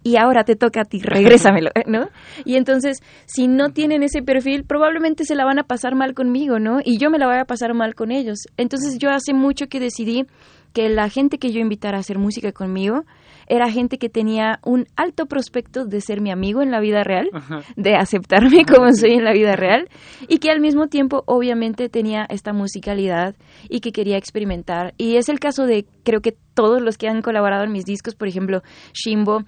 [0.03, 2.09] y ahora te toca a ti, regrésamelo, ¿no?
[2.43, 6.59] Y entonces, si no tienen ese perfil, probablemente se la van a pasar mal conmigo,
[6.59, 6.80] ¿no?
[6.84, 8.39] Y yo me la voy a pasar mal con ellos.
[8.57, 10.26] Entonces, yo hace mucho que decidí
[10.74, 13.05] que la gente que yo invitara a hacer música conmigo
[13.48, 17.30] era gente que tenía un alto prospecto de ser mi amigo en la vida real,
[17.76, 19.89] de aceptarme como soy en la vida real
[20.28, 23.36] y que al mismo tiempo obviamente tenía esta musicalidad
[23.70, 24.94] y que quería experimentar.
[24.98, 28.16] Y es el caso de creo que todos los que han colaborado en mis discos,
[28.16, 28.62] por ejemplo,
[28.94, 29.44] Shimbo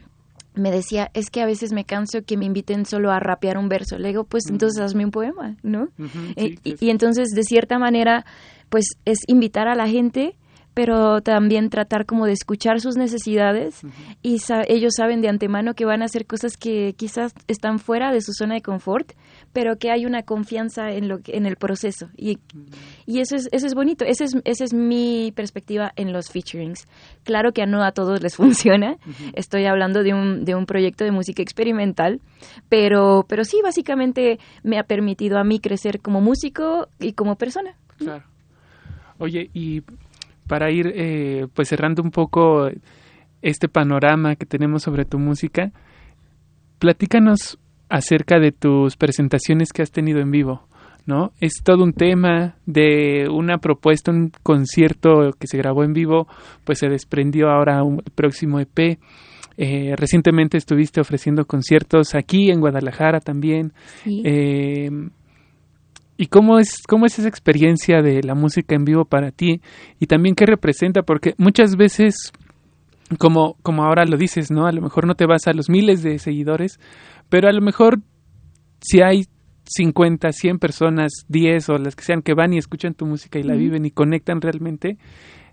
[0.55, 3.69] me decía, es que a veces me canso que me inviten solo a rapear un
[3.69, 3.97] verso.
[3.97, 5.89] Le digo, pues entonces hazme un poema, ¿no?
[6.35, 8.25] Eh, y, entonces, de cierta manera,
[8.69, 10.35] pues es invitar a la gente
[10.75, 13.81] pero también tratar como de escuchar sus necesidades
[14.21, 18.19] y ellos saben de antemano que van a hacer cosas que quizás están fuera de
[18.19, 19.13] su zona de confort,
[19.53, 22.39] pero que hay una confianza en lo en el proceso y,
[23.05, 26.87] y eso es eso es bonito, esa es esa es mi perspectiva en los featurings.
[27.23, 28.97] Claro que no a todos les funciona.
[29.33, 32.19] Estoy hablando de un de un proyecto de música experimental,
[32.67, 37.75] pero pero sí básicamente me ha permitido a mí crecer como músico y como persona.
[37.97, 38.25] Claro.
[39.17, 39.81] Oye, y
[40.47, 42.69] para ir eh, pues cerrando un poco
[43.41, 45.71] este panorama que tenemos sobre tu música,
[46.79, 50.67] platícanos acerca de tus presentaciones que has tenido en vivo,
[51.05, 51.31] ¿no?
[51.39, 56.27] Es todo un tema de una propuesta, un concierto que se grabó en vivo,
[56.63, 58.99] pues se desprendió ahora un, el próximo EP.
[59.57, 63.73] Eh, recientemente estuviste ofreciendo conciertos aquí en Guadalajara también.
[64.05, 64.89] Eh,
[66.17, 69.61] ¿Y cómo es, cómo es esa experiencia de la música en vivo para ti?
[69.99, 72.31] Y también qué representa, porque muchas veces,
[73.17, 74.65] como, como ahora lo dices, ¿no?
[74.65, 76.79] A lo mejor no te vas a los miles de seguidores,
[77.29, 77.99] pero a lo mejor
[78.79, 79.25] si hay
[79.65, 83.43] 50, 100 personas, 10 o las que sean que van y escuchan tu música y
[83.43, 84.97] la viven y conectan realmente,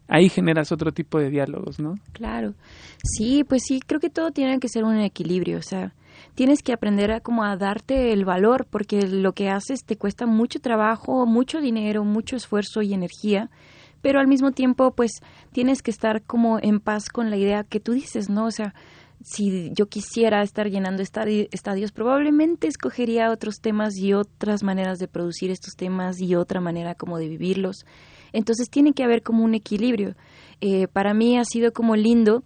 [0.06, 1.94] ahí generas otro tipo de diálogos, ¿no?
[2.12, 2.54] Claro.
[3.02, 5.94] Sí, pues sí, creo que todo tiene que ser un equilibrio, o sea,
[6.34, 10.26] tienes que aprender a como a darte el valor porque lo que haces te cuesta
[10.26, 13.50] mucho trabajo, mucho dinero, mucho esfuerzo y energía,
[14.00, 15.12] pero al mismo tiempo pues
[15.52, 18.46] tienes que estar como en paz con la idea que tú dices, ¿no?
[18.46, 18.74] O sea,
[19.24, 25.50] si yo quisiera estar llenando estadios, probablemente escogería otros temas y otras maneras de producir
[25.50, 27.84] estos temas y otra manera como de vivirlos.
[28.32, 30.16] Entonces tiene que haber como un equilibrio.
[30.60, 32.42] Eh, para mí ha sido como lindo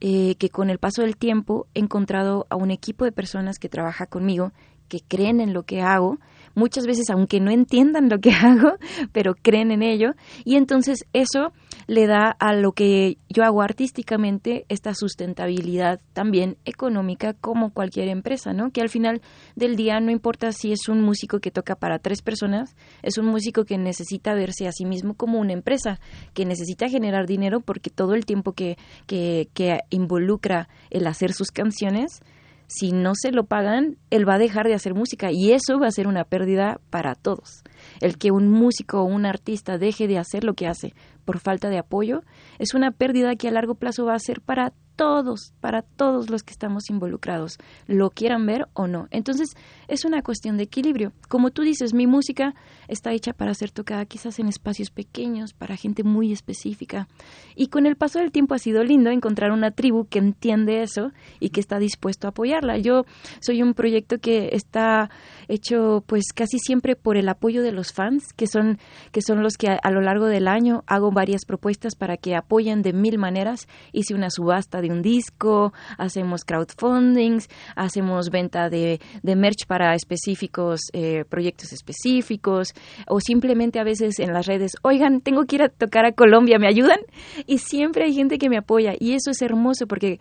[0.00, 3.68] eh, que con el paso del tiempo he encontrado a un equipo de personas que
[3.68, 4.52] trabaja conmigo,
[4.88, 6.18] que creen en lo que hago,
[6.54, 8.74] muchas veces aunque no entiendan lo que hago,
[9.12, 10.12] pero creen en ello,
[10.44, 11.52] y entonces eso
[11.86, 18.52] le da a lo que yo hago artísticamente esta sustentabilidad también económica como cualquier empresa,
[18.52, 18.70] ¿no?
[18.70, 19.22] Que al final
[19.56, 23.26] del día no importa si es un músico que toca para tres personas, es un
[23.26, 26.00] músico que necesita verse a sí mismo como una empresa,
[26.32, 28.76] que necesita generar dinero porque todo el tiempo que,
[29.06, 32.22] que, que involucra el hacer sus canciones,
[32.66, 35.88] si no se lo pagan, él va a dejar de hacer música y eso va
[35.88, 37.62] a ser una pérdida para todos.
[38.00, 40.94] El que un músico o un artista deje de hacer lo que hace
[41.24, 42.22] por falta de apoyo
[42.58, 46.42] es una pérdida que a largo plazo va a ser para todos, para todos los
[46.42, 49.08] que estamos involucrados, lo quieran ver o no.
[49.10, 49.56] Entonces,
[49.88, 51.12] es una cuestión de equilibrio.
[51.28, 52.54] Como tú dices, mi música
[52.88, 57.08] está hecha para ser tocada quizás en espacios pequeños, para gente muy específica.
[57.56, 61.12] Y con el paso del tiempo ha sido lindo encontrar una tribu que entiende eso
[61.40, 62.78] y que está dispuesto a apoyarla.
[62.78, 63.04] Yo
[63.40, 65.10] soy un proyecto que está
[65.48, 68.78] hecho pues casi siempre por el apoyo de los fans, que son,
[69.12, 72.82] que son los que a, lo largo del año hago varias propuestas para que apoyen
[72.82, 73.68] de mil maneras.
[73.92, 80.80] Hice una subasta de un disco, hacemos crowdfundings, hacemos venta de, de merch para específicos
[80.92, 82.74] eh, proyectos específicos
[83.06, 86.58] o simplemente a veces en las redes, oigan, tengo que ir a tocar a Colombia,
[86.58, 86.98] ¿me ayudan?
[87.46, 90.20] Y siempre hay gente que me apoya y eso es hermoso porque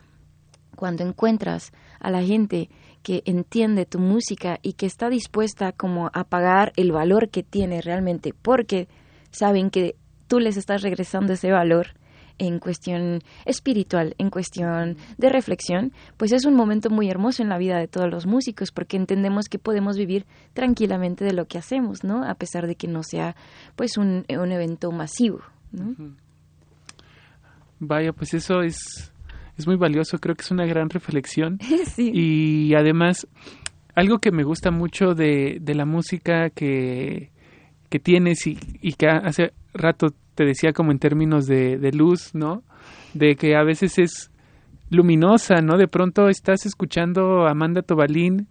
[0.76, 2.70] cuando encuentras a la gente
[3.04, 7.82] que entiende tu música y que está dispuesta como a pagar el valor que tiene
[7.82, 8.88] realmente porque
[9.32, 9.96] saben que
[10.28, 11.88] tú les estás regresando ese valor
[12.40, 17.58] en cuestión espiritual, en cuestión de reflexión, pues es un momento muy hermoso en la
[17.58, 22.04] vida de todos los músicos porque entendemos que podemos vivir tranquilamente de lo que hacemos,
[22.04, 22.24] ¿no?
[22.28, 23.36] A pesar de que no sea
[23.76, 25.42] pues un, un evento masivo,
[25.72, 25.96] ¿no?
[27.80, 29.13] Vaya, pues eso es,
[29.58, 31.60] es muy valioso, creo que es una gran reflexión.
[31.98, 33.28] Y además,
[33.96, 37.32] algo que me gusta mucho de, de la música que,
[37.90, 42.34] que tienes y, y que hace rato te decía como en términos de, de luz,
[42.34, 42.64] ¿no?
[43.14, 44.32] De que a veces es
[44.90, 45.78] luminosa, ¿no?
[45.78, 48.48] De pronto estás escuchando a Amanda Tobalín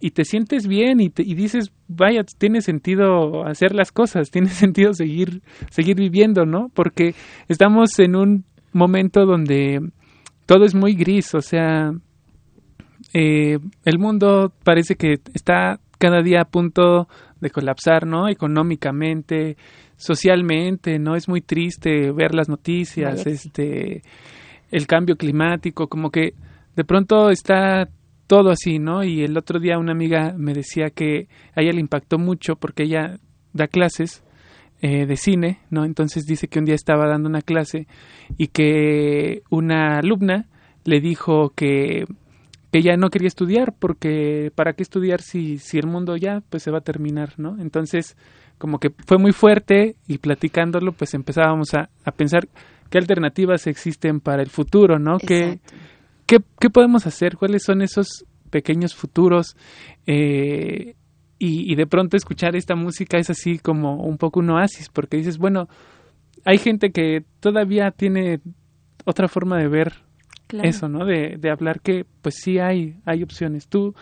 [0.00, 4.48] y te sientes bien y, te, y dices, vaya, tiene sentido hacer las cosas, tiene
[4.50, 6.70] sentido seguir, seguir viviendo, ¿no?
[6.74, 7.14] Porque
[7.48, 9.80] estamos en un momento donde
[10.52, 11.92] todo es muy gris, o sea,
[13.14, 17.08] eh, el mundo parece que está cada día a punto
[17.40, 18.28] de colapsar, ¿no?
[18.28, 19.56] Económicamente,
[19.96, 21.16] socialmente, ¿no?
[21.16, 24.02] Es muy triste ver las noticias, este,
[24.70, 26.34] el cambio climático, como que
[26.76, 27.88] de pronto está
[28.26, 29.04] todo así, ¿no?
[29.04, 32.82] Y el otro día una amiga me decía que a ella le impactó mucho porque
[32.82, 33.16] ella
[33.54, 34.22] da clases
[34.84, 35.84] eh, de cine, ¿no?
[35.84, 37.86] Entonces dice que un día estaba dando una clase
[38.36, 40.48] y que una alumna
[40.84, 42.04] le dijo que,
[42.72, 46.64] que ella no quería estudiar porque para qué estudiar si, si el mundo ya pues
[46.64, 47.60] se va a terminar, ¿no?
[47.60, 48.16] Entonces
[48.58, 52.48] como que fue muy fuerte y platicándolo pues empezábamos a, a pensar
[52.90, 55.18] qué alternativas existen para el futuro, ¿no?
[55.18, 55.60] ¿Qué,
[56.26, 57.36] qué, qué, podemos hacer?
[57.36, 59.56] ¿Cuáles son esos pequeños futuros?
[60.08, 60.96] Eh,
[61.44, 65.16] y, y, de pronto escuchar esta música es así como un poco un oasis, porque
[65.16, 65.68] dices, bueno,
[66.44, 68.40] hay gente que todavía tiene
[69.04, 69.94] otra forma de ver
[70.46, 70.68] claro.
[70.68, 71.04] eso, ¿no?
[71.04, 73.66] De, de, hablar que pues sí hay, hay opciones.
[73.66, 73.92] Tú,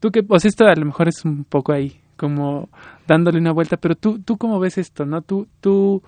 [0.00, 2.68] tú que, pues esto a lo mejor es un poco ahí, como
[3.06, 5.22] dándole una vuelta, pero tú, tú cómo ves esto, ¿no?
[5.22, 6.02] Tú, tú,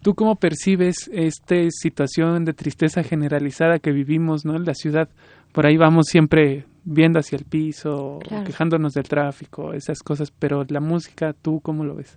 [0.00, 4.54] ¿Tú cómo percibes esta situación de tristeza generalizada que vivimos ¿no?
[4.54, 5.08] en la ciudad?
[5.52, 8.44] Por ahí vamos siempre viendo hacia el piso, claro.
[8.44, 12.14] quejándonos del tráfico, esas cosas, pero la música, ¿tú cómo lo ves?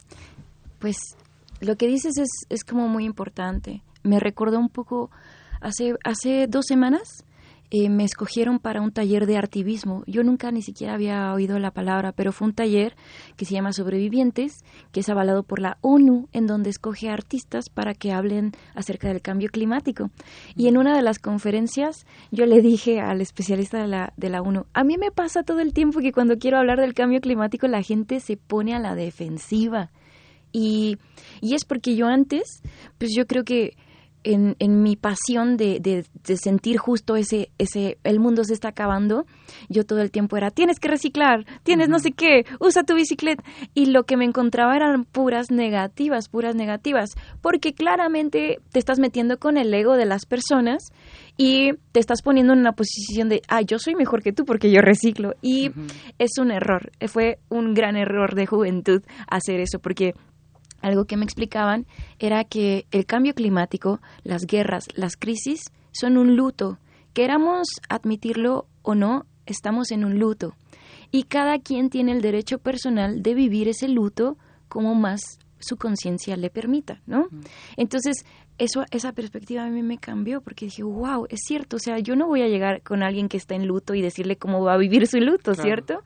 [0.80, 0.98] Pues
[1.62, 3.82] lo que dices es, es como muy importante.
[4.04, 5.10] Me recordó un poco,
[5.62, 7.24] hace, hace dos semanas
[7.70, 10.04] eh, me escogieron para un taller de artivismo.
[10.08, 12.96] Yo nunca ni siquiera había oído la palabra, pero fue un taller
[13.36, 14.64] que se llama Sobrevivientes,
[14.94, 19.22] que es avalado por la ONU, en donde escoge artistas para que hablen acerca del
[19.22, 20.12] cambio climático.
[20.56, 24.42] Y en una de las conferencias yo le dije al especialista de la, de la
[24.42, 27.68] ONU, a mí me pasa todo el tiempo que cuando quiero hablar del cambio climático
[27.68, 29.92] la gente se pone a la defensiva.
[30.54, 30.98] Y,
[31.42, 32.62] y es porque yo antes,
[32.98, 33.76] pues yo creo que
[34.24, 38.70] en, en mi pasión de, de, de, sentir justo ese, ese, el mundo se está
[38.70, 39.26] acabando,
[39.70, 41.94] yo todo el tiempo era, tienes que reciclar, tienes uh -huh.
[41.94, 43.44] no sé qué, usa tu bicicleta.
[43.74, 47.12] Y lo que me encontraba eran puras negativas, puras negativas,
[47.42, 50.92] porque claramente te estás metiendo con el ego de las personas
[51.38, 54.72] y te estás poniendo en una posición de, ah, yo soy mejor que tú porque
[54.72, 55.34] yo reciclo.
[55.42, 55.94] Y uh -huh.
[56.20, 60.14] es un error, fue un gran error de juventud hacer eso, porque
[60.82, 61.86] algo que me explicaban
[62.20, 65.62] era que el cambio climático, las guerras, las crisis
[65.92, 66.80] son un luto.
[67.14, 70.54] Queramos admitirlo o no, estamos en un luto.
[71.12, 76.38] Y cada quien tiene el derecho personal de vivir ese luto como más su conciencia
[76.38, 77.28] le permita, ¿no?
[77.78, 78.26] Entonces,
[78.58, 82.16] eso, esa perspectiva a mí me cambió porque dije, wow, es cierto, o sea, yo
[82.16, 84.78] no voy a llegar con alguien que está en luto y decirle cómo va a
[84.78, 85.64] vivir su luto, claro.
[85.64, 86.04] ¿cierto?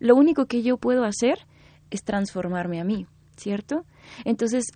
[0.00, 1.38] Lo único que yo puedo hacer
[1.90, 3.06] es transformarme a mí,
[3.36, 3.84] ¿cierto?
[4.24, 4.66] Entonces,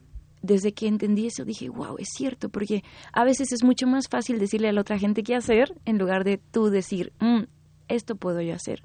[0.42, 4.38] desde que entendí eso, dije, wow, es cierto, porque a veces es mucho más fácil
[4.38, 7.44] decirle a la otra gente qué hacer en lugar de tú decir, mm,
[7.88, 8.82] esto puedo yo hacer.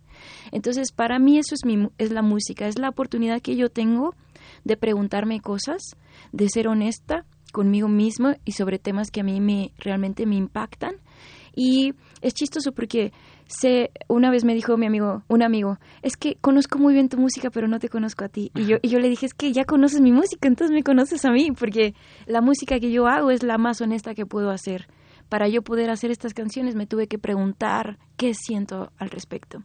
[0.52, 4.16] Entonces, para mí eso es, mi, es la música, es la oportunidad que yo tengo
[4.64, 5.82] de preguntarme cosas,
[6.32, 10.96] de ser honesta conmigo mismo y sobre temas que a mí me, realmente me impactan.
[11.56, 13.14] Y es chistoso porque
[13.48, 17.18] sé, una vez me dijo mi amigo, un amigo, es que conozco muy bien tu
[17.18, 18.52] música, pero no te conozco a ti.
[18.56, 21.26] Y yo, y yo le dije, es que ya conoces mi música, entonces me conoces
[21.26, 21.94] a mí, porque
[22.26, 24.88] la música que yo hago es la más honesta que puedo hacer.
[25.30, 29.64] Para yo poder hacer estas canciones me tuve que preguntar qué siento al respecto.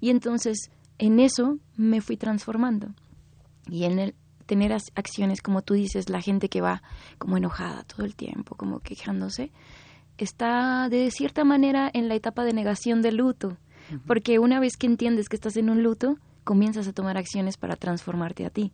[0.00, 2.94] Y entonces en eso me fui transformando.
[3.68, 4.14] Y en el
[4.46, 6.82] tener acciones, como tú dices, la gente que va
[7.18, 9.50] como enojada todo el tiempo, como quejándose,
[10.22, 14.00] está de cierta manera en la etapa de negación del luto, uh -huh.
[14.06, 17.76] porque una vez que entiendes que estás en un luto, comienzas a tomar acciones para
[17.76, 18.72] transformarte a ti.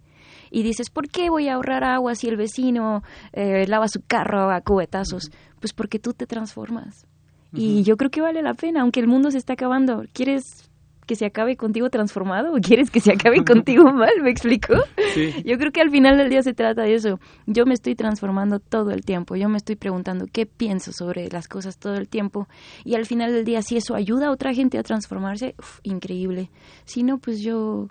[0.51, 4.51] Y dices, ¿por qué voy a ahorrar agua si el vecino eh, lava su carro
[4.51, 5.29] a cubetazos?
[5.29, 5.61] Uh -huh.
[5.61, 7.07] Pues porque tú te transformas.
[7.53, 7.61] Uh -huh.
[7.61, 10.05] Y yo creo que vale la pena, aunque el mundo se está acabando.
[10.13, 10.68] ¿Quieres
[11.09, 14.13] que se acabe contigo transformado o quieres que se acabe contigo mal?
[14.23, 14.75] ¿Me explico?
[15.15, 15.33] Sí.
[15.45, 17.19] Yo creo que al final del día se trata de eso.
[17.47, 19.35] Yo me estoy transformando todo el tiempo.
[19.35, 22.47] Yo me estoy preguntando qué pienso sobre las cosas todo el tiempo.
[22.85, 26.51] Y al final del día, si eso ayuda a otra gente a transformarse, uf, increíble.
[26.85, 27.89] Si no, pues yo,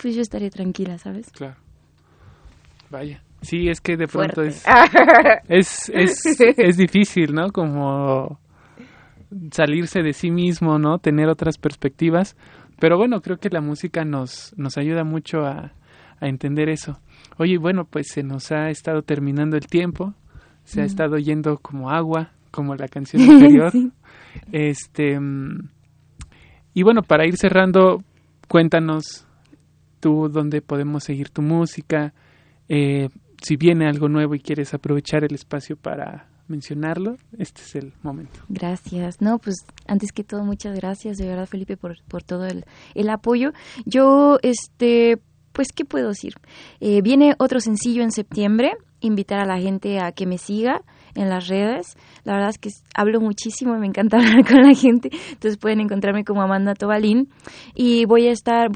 [0.00, 1.30] pues yo estaré tranquila, ¿sabes?
[1.30, 1.56] Claro.
[2.90, 3.22] Vaya.
[3.40, 4.62] Sí, es que de pronto es,
[5.48, 7.50] es, es, es difícil, ¿no?
[7.50, 8.38] Como
[9.52, 10.98] salirse de sí mismo, ¿no?
[10.98, 12.36] Tener otras perspectivas.
[12.78, 15.72] Pero bueno, creo que la música nos, nos ayuda mucho a,
[16.20, 16.98] a entender eso.
[17.36, 20.14] Oye, bueno, pues se nos ha estado terminando el tiempo,
[20.64, 20.82] se mm.
[20.82, 23.72] ha estado yendo como agua, como la canción anterior.
[23.72, 23.92] sí.
[24.52, 25.18] Este
[26.72, 28.04] y bueno, para ir cerrando,
[28.48, 29.26] cuéntanos
[29.98, 32.14] tú dónde podemos seguir tu música,
[32.68, 33.08] eh,
[33.42, 38.40] si viene algo nuevo y quieres aprovechar el espacio para mencionarlo, este es el momento.
[38.48, 39.20] Gracias.
[39.20, 43.08] No, pues antes que todo, muchas gracias de verdad, Felipe, por, por todo el, el
[43.08, 43.52] apoyo.
[43.86, 45.20] Yo, este,
[45.52, 46.34] pues, ¿qué puedo decir?
[46.80, 50.82] Eh, viene otro sencillo en septiembre, invitar a la gente a que me siga
[51.14, 51.96] en las redes.
[52.24, 56.24] La verdad es que hablo muchísimo, me encanta hablar con la gente, entonces pueden encontrarme
[56.24, 57.28] como Amanda Tobalín.
[57.74, 58.68] Y voy a estar,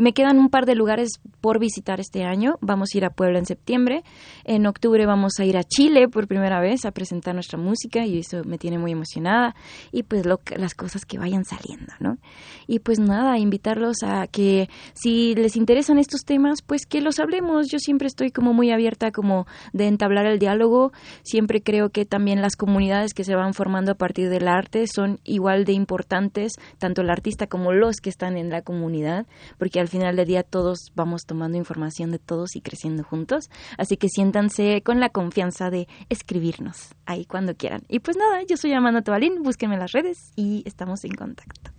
[0.00, 2.56] me quedan un par de lugares por visitar este año.
[2.60, 4.02] Vamos a ir a Puebla en septiembre.
[4.44, 8.18] En octubre vamos a ir a Chile por primera vez a presentar nuestra música y
[8.18, 9.54] eso me tiene muy emocionada.
[9.92, 12.18] Y pues lo, las cosas que vayan saliendo, ¿no?
[12.66, 17.68] Y pues nada, invitarlos a que si les interesan estos temas, pues que los hablemos.
[17.70, 20.92] Yo siempre estoy como muy abierta como de entablar el diálogo.
[21.22, 25.20] Siempre creo que también las comunidades que se van formando a partir del arte son
[25.24, 29.26] igual de importantes, tanto el artista como los que están en la comunidad,
[29.58, 33.50] porque al final del día todos vamos tomando información de todos y creciendo juntos.
[33.76, 37.82] Así que siéntanse con la confianza de escribirnos ahí cuando quieran.
[37.88, 41.70] Y pues nada, yo soy Amanda Tobalín, búsquenme en las redes y estamos en contacto.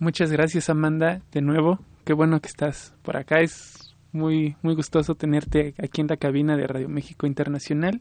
[0.00, 1.78] Muchas gracias Amanda, de nuevo.
[2.04, 3.40] Qué bueno que estás por acá.
[3.40, 8.00] Es muy, muy gustoso tenerte aquí en la cabina de Radio México Internacional.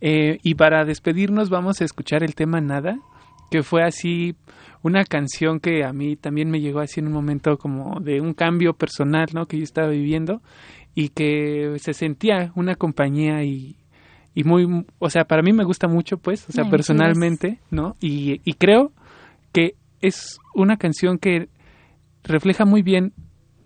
[0.00, 2.98] Eh, y para despedirnos vamos a escuchar el tema Nada,
[3.52, 4.34] que fue así
[4.82, 8.32] una canción que a mí también me llegó así en un momento como de un
[8.32, 9.44] cambio personal, ¿no?
[9.44, 10.40] Que yo estaba viviendo
[10.94, 13.76] y que se sentía una compañía y,
[14.34, 17.94] y muy, o sea, para mí me gusta mucho, pues, o sea, personalmente, ¿no?
[18.00, 18.90] Y, y creo
[19.52, 21.50] que es una canción que
[22.24, 23.12] refleja muy bien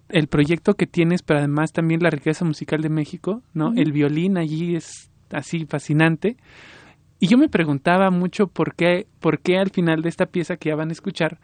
[0.09, 3.73] el proyecto que tienes, pero además también la riqueza musical de México, ¿no?
[3.77, 6.37] El violín allí es así fascinante.
[7.19, 10.69] Y yo me preguntaba mucho por qué, por qué al final de esta pieza que
[10.69, 11.39] ya van a escuchar,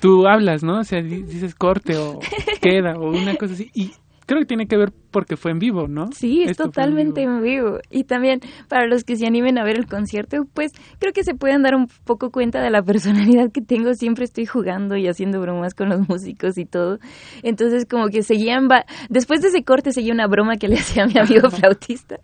[0.00, 0.80] tú hablas, ¿no?
[0.80, 2.20] O sea, dices corte o
[2.62, 3.70] queda o una cosa así.
[3.74, 3.92] Y
[4.26, 6.10] creo que tiene que ver porque fue en vivo, ¿no?
[6.10, 7.78] Sí, es totalmente en vivo.
[7.88, 11.34] Y también para los que se animen a ver el concierto, pues creo que se
[11.34, 13.94] pueden dar un poco cuenta de la personalidad que tengo.
[13.94, 16.98] Siempre estoy jugando y haciendo bromas con los músicos y todo.
[17.44, 18.68] Entonces como que seguían,
[19.08, 22.18] después de ese corte seguía una broma que le hacía a mi amigo flautista.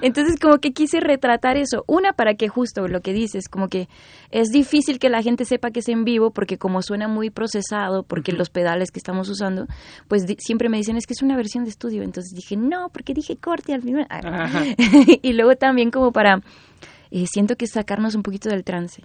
[0.00, 1.84] Entonces como que quise retratar eso.
[1.86, 3.88] Una para que justo lo que dices, como que
[4.32, 8.02] es difícil que la gente sepa que es en vivo porque como suena muy procesado,
[8.02, 9.66] porque los pedales que estamos usando,
[10.08, 12.02] pues siempre me dicen es que es una versión de estudio.
[12.02, 14.06] Entonces dije, no, porque dije corte al final.
[15.22, 16.40] y luego también como para,
[17.10, 19.02] eh, siento que sacarnos un poquito del trance.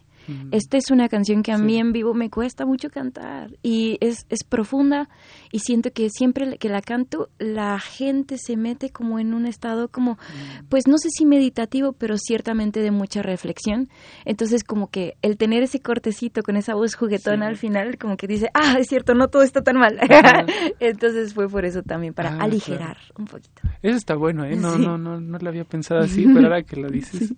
[0.52, 4.26] Esta es una canción que a mí en vivo me cuesta mucho cantar y es,
[4.30, 5.10] es profunda
[5.52, 9.88] y siento que siempre que la canto la gente se mete como en un estado
[9.90, 10.68] como, mm.
[10.70, 13.90] pues no sé si meditativo, pero ciertamente de mucha reflexión.
[14.26, 18.28] Entonces como que el tener ese cortecito con esa voz juguetona al final como que
[18.28, 19.98] dice, ah, es cierto, no todo está tan mal.
[20.80, 23.62] Entonces fue por eso también, para ah, aligerar un poquito.
[23.82, 24.56] Eso está bueno, ¿eh?
[24.56, 27.34] No, no, no, no lo había pensado así, pero ahora que lo dices...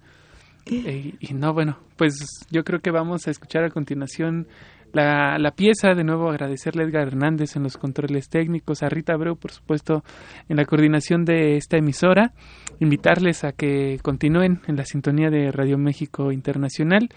[0.66, 4.47] Eh, y no, bueno, pues yo creo que vamos a escuchar a continuación
[4.93, 5.93] la, la, pieza.
[5.93, 10.03] De nuevo, agradecerle a Edgar Hernández en los controles técnicos, a Rita Abreu, por supuesto,
[10.47, 12.34] en la coordinación de esta emisora.
[12.80, 17.10] Invitarles a que continúen en la sintonía de Radio México Internacional.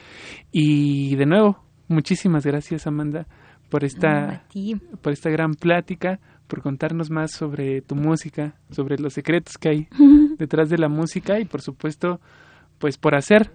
[0.51, 3.27] Y de nuevo, muchísimas gracias, Amanda,
[3.69, 4.45] por esta,
[5.01, 6.21] por esta gran plática
[6.53, 9.89] por contarnos más sobre tu música, sobre los secretos que hay
[10.39, 12.21] detrás de la música y por supuesto
[12.83, 13.53] pues por hacer,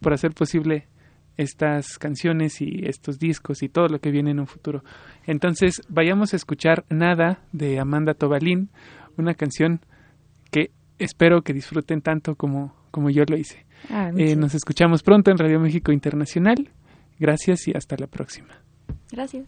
[0.00, 0.88] por hacer posible
[1.36, 4.82] estas canciones y estos discos y todo lo que viene en un futuro.
[5.26, 8.70] Entonces, vayamos a escuchar Nada de Amanda Tobalín,
[9.18, 9.80] una canción
[10.50, 13.66] que espero que disfruten tanto como, como yo lo hice.
[13.90, 16.70] Ah, eh, nos escuchamos pronto en Radio México Internacional.
[17.18, 18.62] Gracias y hasta la próxima.
[19.12, 19.44] Gracias.